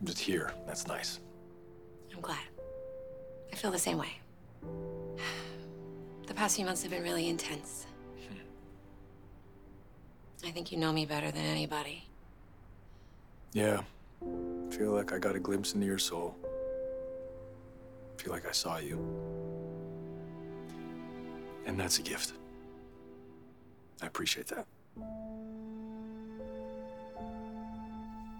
I'm 0.00 0.06
just 0.06 0.18
here. 0.18 0.52
That's 0.66 0.86
nice. 0.86 1.20
I'm 2.14 2.20
glad. 2.20 2.38
I 3.52 3.56
feel 3.56 3.70
the 3.70 3.78
same 3.78 3.98
way. 3.98 4.12
The 6.26 6.34
past 6.34 6.56
few 6.56 6.66
months 6.66 6.82
have 6.82 6.90
been 6.90 7.02
really 7.02 7.26
intense. 7.26 7.86
I 10.44 10.50
think 10.50 10.70
you 10.70 10.76
know 10.76 10.92
me 10.92 11.06
better 11.06 11.30
than 11.30 11.42
anybody. 11.42 12.06
Yeah. 13.54 13.80
Feel 14.70 14.92
like 14.92 15.12
I 15.12 15.18
got 15.18 15.36
a 15.36 15.38
glimpse 15.38 15.72
into 15.72 15.86
your 15.86 15.96
soul. 15.96 16.36
Feel 18.18 18.32
like 18.32 18.46
I 18.46 18.52
saw 18.52 18.76
you. 18.76 19.57
And 21.68 21.78
that's 21.78 21.98
a 21.98 22.02
gift. 22.02 22.32
I 24.02 24.06
appreciate 24.06 24.48
that. 24.48 24.66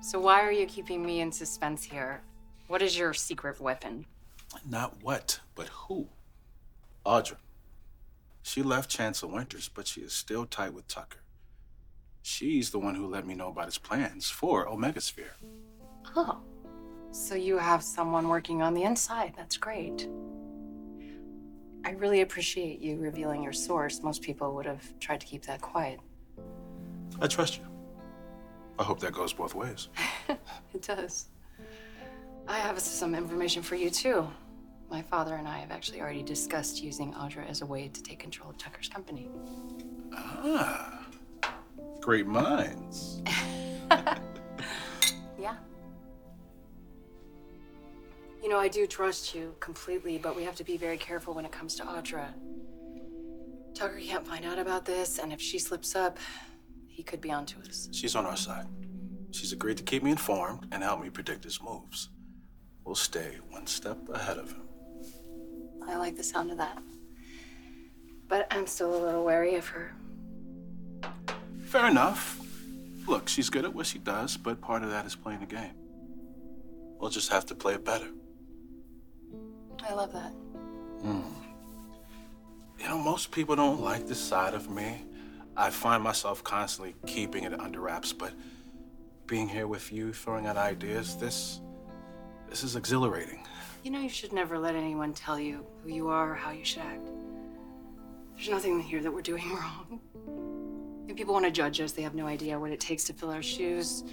So 0.00 0.18
why 0.18 0.40
are 0.40 0.50
you 0.50 0.66
keeping 0.66 1.04
me 1.04 1.20
in 1.20 1.30
suspense 1.30 1.84
here? 1.84 2.22
What 2.68 2.80
is 2.80 2.98
your 2.98 3.12
secret 3.12 3.60
weapon? 3.60 4.06
Not 4.68 4.94
what, 5.02 5.40
but 5.54 5.68
who. 5.68 6.08
Audra. 7.04 7.36
She 8.42 8.62
left 8.62 8.88
Chancellor 8.88 9.32
Winters, 9.34 9.68
but 9.68 9.86
she 9.86 10.00
is 10.00 10.14
still 10.14 10.46
tight 10.46 10.72
with 10.72 10.88
Tucker. 10.88 11.18
She's 12.22 12.70
the 12.70 12.78
one 12.78 12.94
who 12.94 13.06
let 13.06 13.26
me 13.26 13.34
know 13.34 13.48
about 13.48 13.66
his 13.66 13.78
plans 13.78 14.30
for 14.30 14.66
Omegasphere. 14.66 15.36
Oh. 16.16 16.40
So 17.10 17.34
you 17.34 17.58
have 17.58 17.82
someone 17.82 18.28
working 18.28 18.62
on 18.62 18.72
the 18.72 18.84
inside. 18.84 19.34
That's 19.36 19.56
great. 19.58 20.08
I 21.88 21.92
really 21.92 22.20
appreciate 22.20 22.82
you 22.82 22.98
revealing 22.98 23.42
your 23.42 23.54
source. 23.54 24.02
Most 24.02 24.20
people 24.20 24.54
would 24.56 24.66
have 24.66 24.82
tried 25.00 25.22
to 25.22 25.26
keep 25.26 25.46
that 25.46 25.62
quiet. 25.62 25.98
I 27.18 27.26
trust 27.26 27.56
you. 27.56 27.64
I 28.78 28.82
hope 28.82 29.00
that 29.00 29.14
goes 29.14 29.32
both 29.32 29.54
ways. 29.54 29.88
It 30.74 30.82
does. 30.82 31.30
I 32.46 32.58
have 32.58 32.78
some 32.78 33.14
information 33.14 33.62
for 33.62 33.74
you, 33.74 33.88
too. 33.88 34.28
My 34.90 35.00
father 35.00 35.36
and 35.36 35.48
I 35.48 35.60
have 35.60 35.70
actually 35.70 36.02
already 36.02 36.22
discussed 36.22 36.82
using 36.82 37.14
Audra 37.14 37.48
as 37.48 37.62
a 37.62 37.66
way 37.66 37.88
to 37.88 38.02
take 38.02 38.18
control 38.18 38.50
of 38.50 38.58
Tucker's 38.58 38.90
company. 38.90 39.30
Ah, 40.12 41.06
great 42.02 42.26
minds. 42.26 43.22
You 48.42 48.48
know, 48.48 48.58
I 48.58 48.68
do 48.68 48.86
trust 48.86 49.34
you 49.34 49.54
completely, 49.60 50.16
but 50.18 50.36
we 50.36 50.44
have 50.44 50.54
to 50.56 50.64
be 50.64 50.76
very 50.76 50.96
careful 50.96 51.34
when 51.34 51.44
it 51.44 51.52
comes 51.52 51.74
to 51.76 51.82
Audra. 51.82 52.28
Tucker 53.74 53.98
can't 54.00 54.26
find 54.26 54.44
out 54.44 54.58
about 54.58 54.84
this, 54.84 55.18
and 55.18 55.32
if 55.32 55.40
she 55.40 55.58
slips 55.58 55.94
up, 55.96 56.18
he 56.86 57.02
could 57.02 57.20
be 57.20 57.30
onto 57.30 57.58
us. 57.60 57.88
She's 57.92 58.14
on 58.14 58.26
our 58.26 58.36
side. 58.36 58.66
She's 59.30 59.52
agreed 59.52 59.76
to 59.78 59.82
keep 59.82 60.02
me 60.02 60.10
informed 60.10 60.66
and 60.72 60.82
help 60.82 61.02
me 61.02 61.10
predict 61.10 61.44
his 61.44 61.60
moves. 61.62 62.08
We'll 62.84 62.94
stay 62.94 63.38
one 63.50 63.66
step 63.66 63.98
ahead 64.08 64.38
of 64.38 64.52
him. 64.52 64.62
I 65.86 65.96
like 65.96 66.16
the 66.16 66.24
sound 66.24 66.50
of 66.50 66.58
that. 66.58 66.78
But 68.28 68.46
I'm 68.50 68.66
still 68.66 68.94
a 68.94 69.00
little 69.04 69.24
wary 69.24 69.56
of 69.56 69.66
her. 69.68 69.94
Fair 71.64 71.86
enough. 71.86 72.40
Look, 73.06 73.28
she's 73.28 73.50
good 73.50 73.64
at 73.64 73.74
what 73.74 73.86
she 73.86 73.98
does, 73.98 74.36
but 74.36 74.60
part 74.60 74.82
of 74.82 74.90
that 74.90 75.06
is 75.06 75.14
playing 75.14 75.40
the 75.40 75.46
game. 75.46 75.74
We'll 77.00 77.10
just 77.10 77.30
have 77.30 77.46
to 77.46 77.54
play 77.54 77.74
it 77.74 77.84
better. 77.84 78.08
I 79.86 79.94
love 79.94 80.12
that. 80.12 80.32
Hmm. 81.02 81.20
You 82.78 82.88
know, 82.88 82.98
most 82.98 83.30
people 83.30 83.56
don't 83.56 83.80
like 83.80 84.06
this 84.06 84.20
side 84.20 84.54
of 84.54 84.70
me. 84.70 85.04
I 85.56 85.70
find 85.70 86.02
myself 86.02 86.44
constantly 86.44 86.94
keeping 87.06 87.44
it 87.44 87.58
under 87.58 87.80
wraps, 87.80 88.12
but 88.12 88.32
being 89.26 89.48
here 89.48 89.66
with 89.66 89.92
you, 89.92 90.12
throwing 90.12 90.46
out 90.46 90.56
ideas, 90.56 91.16
this 91.16 91.60
this 92.48 92.64
is 92.64 92.76
exhilarating. 92.76 93.44
You 93.82 93.90
know, 93.90 94.00
you 94.00 94.08
should 94.08 94.32
never 94.32 94.58
let 94.58 94.74
anyone 94.74 95.12
tell 95.12 95.38
you 95.38 95.66
who 95.82 95.90
you 95.90 96.08
are 96.08 96.32
or 96.32 96.34
how 96.34 96.50
you 96.50 96.64
should 96.64 96.82
act. 96.82 97.08
There's 98.36 98.48
nothing 98.48 98.80
here 98.80 99.02
that 99.02 99.12
we're 99.12 99.20
doing 99.22 99.48
wrong. 99.54 100.00
If 101.08 101.16
people 101.16 101.34
want 101.34 101.46
to 101.46 101.50
judge 101.50 101.80
us, 101.80 101.92
they 101.92 102.02
have 102.02 102.14
no 102.14 102.26
idea 102.26 102.58
what 102.58 102.70
it 102.70 102.80
takes 102.80 103.04
to 103.04 103.12
fill 103.12 103.30
our 103.30 103.42
shoes, 103.42 104.04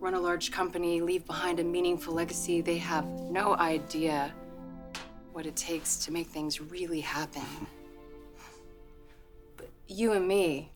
run 0.00 0.14
a 0.14 0.20
large 0.20 0.50
company, 0.50 1.00
leave 1.00 1.26
behind 1.26 1.60
a 1.60 1.64
meaningful 1.64 2.14
legacy. 2.14 2.60
They 2.60 2.78
have 2.78 3.06
no 3.06 3.56
idea 3.56 4.32
what 5.36 5.44
it 5.44 5.54
takes 5.54 5.98
to 5.98 6.10
make 6.10 6.28
things 6.28 6.62
really 6.62 6.98
happen. 6.98 7.42
But 9.58 9.68
you 9.86 10.12
and 10.12 10.26
me, 10.26 10.72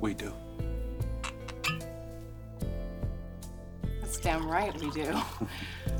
We 0.00 0.14
do. 0.14 0.32
that's 4.00 4.18
damn 4.20 4.48
right 4.50 4.74
we 4.80 4.90
do. 4.92 5.14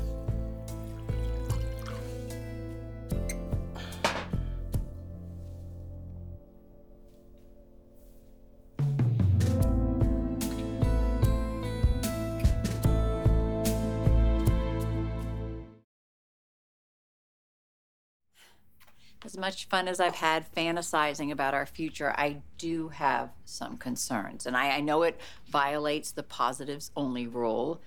As 19.31 19.37
much 19.37 19.69
fun 19.69 19.87
as 19.87 20.01
I've 20.01 20.15
had 20.15 20.53
fantasizing 20.53 21.31
about 21.31 21.53
our 21.53 21.65
future, 21.65 22.13
I 22.17 22.41
do 22.57 22.89
have 22.89 23.29
some 23.45 23.77
concerns. 23.77 24.45
And 24.45 24.57
I, 24.57 24.71
I 24.71 24.81
know 24.81 25.03
it 25.03 25.21
violates 25.47 26.11
the 26.11 26.21
positives 26.21 26.91
only 26.97 27.27
rule, 27.27 27.81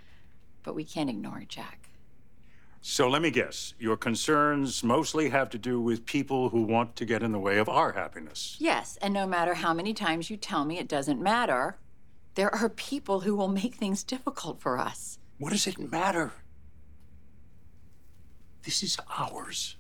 but 0.63 0.75
we 0.75 0.85
can't 0.85 1.11
ignore 1.11 1.41
it, 1.41 1.51
Jack. 1.51 1.91
So 2.81 3.11
let 3.11 3.21
me 3.21 3.31
guess. 3.31 3.75
Your 3.79 3.99
concerns 3.99 4.83
mostly 4.83 5.29
have 5.29 5.51
to 5.51 5.59
do 5.59 5.83
with 5.83 6.07
people 6.07 6.49
who 6.49 6.63
want 6.63 6.97
to 6.97 7.05
get 7.05 7.23
in 7.23 7.33
the 7.33 7.39
way 7.39 7.59
of 7.59 7.69
our 7.69 7.93
happiness. 7.93 8.57
Yes, 8.59 8.97
and 9.03 9.13
no 9.13 9.27
matter 9.27 9.53
how 9.53 9.75
many 9.75 9.93
times 9.93 10.31
you 10.31 10.39
tell 10.39 10.65
me 10.65 10.79
it 10.79 10.89
doesn't 10.89 11.21
matter, 11.21 11.77
there 12.37 12.55
are 12.55 12.71
people 12.71 13.21
who 13.21 13.37
will 13.37 13.49
make 13.49 13.75
things 13.75 14.03
difficult 14.03 14.63
for 14.63 14.79
us. 14.79 15.19
What 15.37 15.53
does 15.53 15.67
it 15.67 15.79
matter? 15.79 16.33
This 18.63 18.83
is 18.83 18.97
ours. 19.15 19.77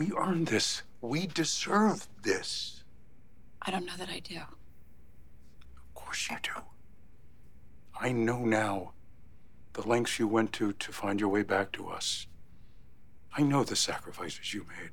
We 0.00 0.12
earned 0.16 0.46
this. 0.46 0.82
We 1.02 1.26
deserve 1.26 2.08
this. 2.22 2.84
I 3.60 3.70
don't 3.70 3.84
know 3.84 3.98
that 3.98 4.08
I 4.08 4.20
do. 4.20 4.38
Of 4.38 5.94
course 5.94 6.30
you 6.30 6.38
do. 6.42 6.62
I 8.00 8.10
know 8.10 8.38
now 8.38 8.92
the 9.74 9.86
lengths 9.86 10.18
you 10.18 10.26
went 10.26 10.54
to 10.54 10.72
to 10.72 10.90
find 10.90 11.20
your 11.20 11.28
way 11.28 11.42
back 11.42 11.70
to 11.72 11.90
us. 11.90 12.26
I 13.36 13.42
know 13.42 13.62
the 13.62 13.76
sacrifices 13.76 14.54
you 14.54 14.64
made. 14.80 14.92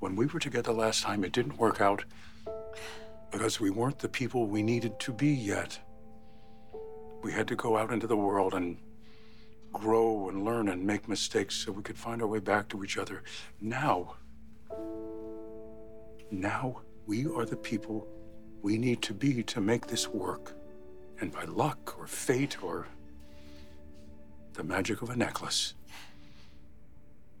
When 0.00 0.16
we 0.16 0.26
were 0.26 0.40
together 0.40 0.72
last 0.72 1.04
time, 1.04 1.22
it 1.22 1.30
didn't 1.30 1.56
work 1.56 1.80
out 1.80 2.04
because 3.30 3.60
we 3.60 3.70
weren't 3.70 4.00
the 4.00 4.08
people 4.08 4.48
we 4.48 4.64
needed 4.64 4.98
to 4.98 5.12
be 5.12 5.28
yet. 5.28 5.78
We 7.22 7.30
had 7.30 7.46
to 7.46 7.54
go 7.54 7.76
out 7.76 7.92
into 7.92 8.08
the 8.08 8.16
world 8.16 8.54
and 8.54 8.78
grow 9.72 10.28
and 10.28 10.44
learn 10.44 10.68
and 10.68 10.84
make 10.84 11.08
mistakes 11.08 11.54
so 11.56 11.72
we 11.72 11.82
could 11.82 11.98
find 11.98 12.22
our 12.22 12.28
way 12.28 12.38
back 12.38 12.68
to 12.68 12.84
each 12.84 12.98
other. 12.98 13.22
Now, 13.60 14.14
now 16.30 16.80
we 17.06 17.26
are 17.26 17.44
the 17.44 17.56
people 17.56 18.06
we 18.62 18.78
need 18.78 19.02
to 19.02 19.14
be 19.14 19.42
to 19.42 19.60
make 19.60 19.86
this 19.86 20.08
work. 20.08 20.54
And 21.20 21.32
by 21.32 21.44
luck 21.44 21.96
or 21.98 22.06
fate 22.06 22.62
or 22.62 22.86
the 24.54 24.64
magic 24.64 25.02
of 25.02 25.10
a 25.10 25.16
necklace, 25.16 25.74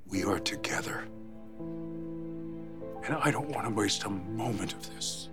we 0.08 0.24
are 0.24 0.38
together. 0.38 1.04
And 3.04 3.14
I 3.14 3.30
don't 3.30 3.48
want 3.48 3.66
to 3.66 3.74
waste 3.74 4.04
a 4.04 4.10
moment 4.10 4.72
of 4.72 4.94
this. 4.94 5.28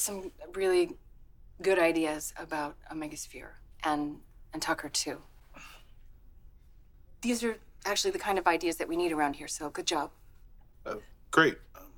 Some 0.00 0.30
really 0.54 0.96
good 1.62 1.78
ideas 1.78 2.32
about 2.36 2.76
Omegasphere 2.90 3.50
and 3.84 4.20
and 4.52 4.62
Tucker 4.62 4.88
too. 4.88 5.18
These 7.20 7.42
are 7.44 7.56
actually 7.84 8.12
the 8.12 8.18
kind 8.18 8.38
of 8.38 8.46
ideas 8.46 8.76
that 8.76 8.88
we 8.88 8.96
need 8.96 9.12
around 9.12 9.34
here. 9.34 9.48
So 9.48 9.68
good 9.70 9.86
job. 9.86 10.10
Uh, 10.86 10.96
great. 11.30 11.58
Um, 11.76 11.92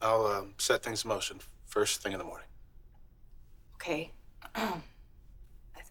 I'll 0.00 0.26
um, 0.26 0.54
set 0.58 0.82
things 0.82 1.04
in 1.04 1.08
motion 1.08 1.40
first 1.66 2.02
thing 2.02 2.12
in 2.12 2.18
the 2.18 2.24
morning. 2.24 2.46
Okay. 3.74 4.10
I, 4.54 4.80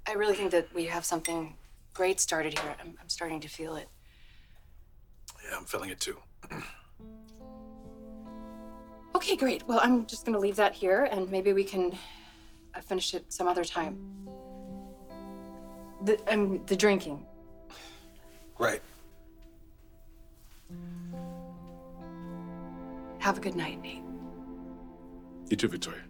I 0.07 0.13
really 0.13 0.35
think 0.35 0.51
that 0.51 0.73
we 0.73 0.85
have 0.85 1.05
something 1.05 1.55
great 1.93 2.19
started 2.19 2.57
here. 2.57 2.75
I'm, 2.79 2.97
I'm 2.99 3.09
starting 3.09 3.39
to 3.41 3.47
feel 3.47 3.75
it. 3.75 3.87
Yeah, 5.43 5.57
I'm 5.57 5.65
feeling 5.65 5.91
it 5.91 5.99
too. 5.99 6.17
Okay, 9.15 9.37
great. 9.37 9.65
Well, 9.65 9.79
I'm 9.81 10.05
just 10.05 10.25
gonna 10.25 10.37
leave 10.37 10.57
that 10.57 10.73
here, 10.73 11.07
and 11.09 11.31
maybe 11.31 11.53
we 11.53 11.63
can 11.63 11.97
uh, 12.75 12.81
finish 12.81 13.13
it 13.13 13.31
some 13.31 13.47
other 13.47 13.63
time. 13.63 13.97
The 16.03 16.19
um, 16.27 16.61
the 16.65 16.75
drinking. 16.75 17.25
Right. 18.59 18.81
Have 23.19 23.37
a 23.37 23.41
good 23.41 23.55
night, 23.55 23.81
Nate. 23.81 24.03
You 25.49 25.55
too, 25.55 25.69
Victoria. 25.69 26.01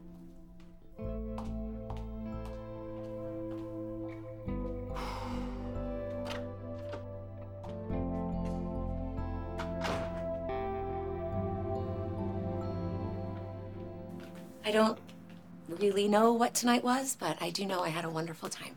I 14.66 14.72
don't 14.72 14.98
really 15.70 16.08
know 16.08 16.34
what 16.34 16.56
tonight 16.56 16.84
was, 16.84 17.16
but 17.16 17.38
I 17.40 17.52
do 17.52 17.66
know 17.66 17.82
I 17.82 17.90
had 17.90 18.04
a 18.04 18.10
wonderful 18.10 18.50
time. 18.50 18.76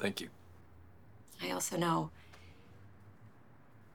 Thank 0.00 0.20
you. 0.20 0.28
I 1.40 1.52
also 1.52 1.76
know 1.76 2.10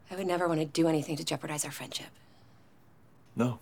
I 0.10 0.16
would 0.16 0.26
never 0.26 0.48
want 0.48 0.62
to 0.62 0.66
do 0.66 0.88
anything 0.88 1.18
to 1.18 1.26
jeopardize 1.26 1.66
our 1.66 1.72
friendship. 1.72 2.08
No. 3.36 3.60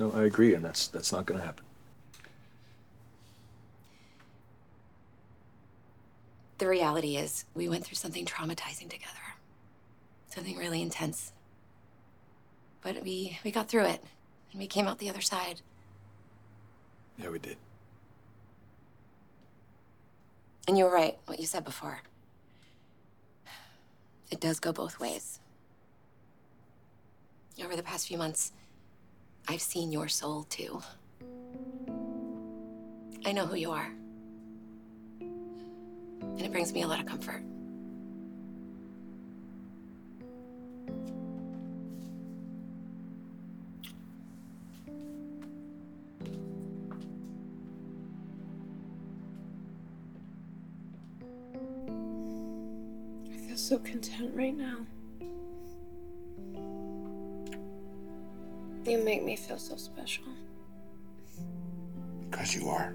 No, 0.00 0.10
I 0.12 0.24
agree, 0.24 0.54
and 0.54 0.64
that's 0.64 0.88
that's 0.88 1.12
not 1.12 1.26
gonna 1.26 1.42
happen. 1.42 1.64
The 6.58 6.68
reality 6.68 7.16
is, 7.16 7.44
we 7.54 7.68
went 7.68 7.84
through 7.84 7.96
something 7.96 8.24
traumatizing 8.24 8.88
together. 8.90 9.36
Something 10.28 10.56
really 10.56 10.82
intense. 10.82 11.32
But 12.82 13.02
we 13.04 13.38
we 13.44 13.50
got 13.50 13.68
through 13.68 13.86
it, 13.86 14.02
and 14.50 14.60
we 14.60 14.66
came 14.66 14.88
out 14.88 14.98
the 14.98 15.08
other 15.10 15.20
side. 15.20 15.60
Yeah, 17.18 17.30
we 17.30 17.38
did. 17.38 17.56
And 20.68 20.78
you 20.78 20.84
were 20.84 20.90
right, 20.92 21.18
what 21.26 21.40
you 21.40 21.46
said 21.46 21.64
before. 21.64 22.00
It 24.30 24.40
does 24.40 24.60
go 24.60 24.72
both 24.72 25.00
ways. 25.00 25.40
Over 27.62 27.76
the 27.76 27.82
past 27.82 28.06
few 28.08 28.16
months, 28.16 28.52
I've 29.48 29.60
seen 29.60 29.92
your 29.92 30.08
soul 30.08 30.44
too. 30.44 30.80
I 33.26 33.32
know 33.32 33.46
who 33.46 33.56
you 33.56 33.72
are. 33.72 33.92
And 35.20 36.40
it 36.40 36.52
brings 36.52 36.72
me 36.72 36.82
a 36.82 36.86
lot 36.86 37.00
of 37.00 37.06
comfort. 37.06 37.42
So 53.70 53.78
content 53.78 54.32
right 54.34 54.56
now. 54.56 54.78
You 58.84 58.98
make 59.04 59.22
me 59.22 59.36
feel 59.36 59.58
so 59.58 59.76
special. 59.76 60.24
Because 62.28 62.52
you 62.52 62.68
are. 62.68 62.92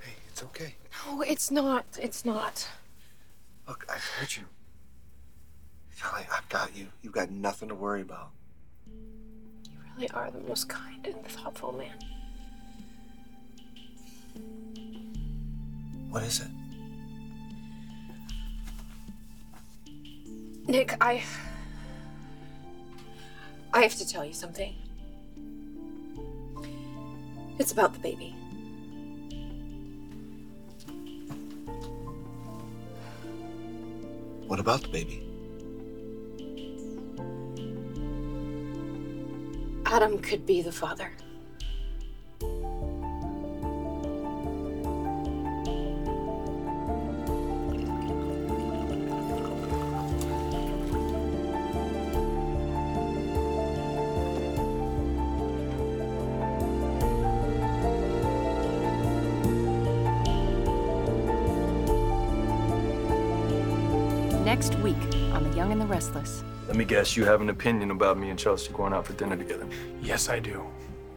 Hey, 0.00 0.14
it's 0.30 0.42
okay. 0.42 0.74
No, 1.06 1.20
it's 1.20 1.50
not. 1.50 1.84
It's 2.00 2.24
not. 2.24 2.66
Look, 3.68 3.84
I've 3.92 4.02
heard 4.02 4.34
you. 4.38 4.44
Kelly, 6.00 6.26
I've 6.32 6.48
got 6.48 6.74
you. 6.74 6.86
You've 7.02 7.12
got 7.12 7.30
nothing 7.30 7.68
to 7.68 7.74
worry 7.74 8.00
about. 8.00 8.30
Really 10.00 10.12
are 10.12 10.30
the 10.30 10.40
most 10.48 10.66
kind 10.66 11.06
and 11.06 11.22
thoughtful 11.26 11.72
man. 11.72 11.92
What 16.08 16.22
is 16.22 16.40
it? 16.40 16.48
Nick, 20.66 20.96
I. 21.02 21.22
I 23.74 23.82
have 23.82 23.94
to 23.96 24.08
tell 24.08 24.24
you 24.24 24.32
something. 24.32 24.74
It's 27.58 27.72
about 27.72 27.92
the 27.92 28.00
baby. 28.00 28.34
What 34.46 34.58
about 34.58 34.80
the 34.80 34.88
baby? 34.88 35.29
Adam 39.92 40.20
could 40.20 40.46
be 40.46 40.62
the 40.62 40.70
father. 40.70 41.10
Next 64.44 64.76
week 64.76 64.96
on 65.32 65.42
The 65.50 65.56
Young 65.56 65.72
and 65.72 65.80
the 65.80 65.86
Restless. 65.86 66.44
Let 66.70 66.76
me 66.76 66.84
guess, 66.84 67.16
you 67.16 67.24
have 67.24 67.40
an 67.40 67.48
opinion 67.48 67.90
about 67.90 68.16
me 68.16 68.30
and 68.30 68.38
Chelsea 68.38 68.72
going 68.72 68.92
out 68.92 69.04
for 69.04 69.12
dinner 69.14 69.36
together. 69.36 69.66
Yes, 70.00 70.28
I 70.28 70.38
do. 70.38 70.64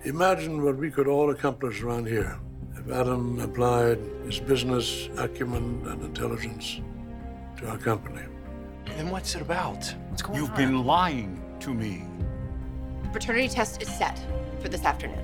Imagine 0.04 0.64
what 0.64 0.78
we 0.78 0.90
could 0.90 1.08
all 1.08 1.30
accomplish 1.30 1.84
around 1.84 2.08
here 2.08 2.40
if 2.76 2.90
Adam 2.90 3.40
applied 3.40 4.00
his 4.26 4.40
business 4.40 5.10
acumen 5.16 5.86
and 5.86 6.02
intelligence 6.02 6.82
to 7.58 7.68
our 7.68 7.78
company. 7.78 8.24
Then 8.98 9.12
what's 9.12 9.36
it 9.36 9.44
about? 9.44 9.94
What's 10.10 10.24
going 10.24 10.40
You've 10.40 10.50
on? 10.50 10.58
been 10.58 10.86
lying 10.86 11.40
to 11.60 11.72
me. 11.72 12.04
The 13.04 13.10
paternity 13.10 13.48
test 13.48 13.80
is 13.80 13.90
set 13.90 14.20
for 14.60 14.70
this 14.70 14.84
afternoon. 14.84 15.24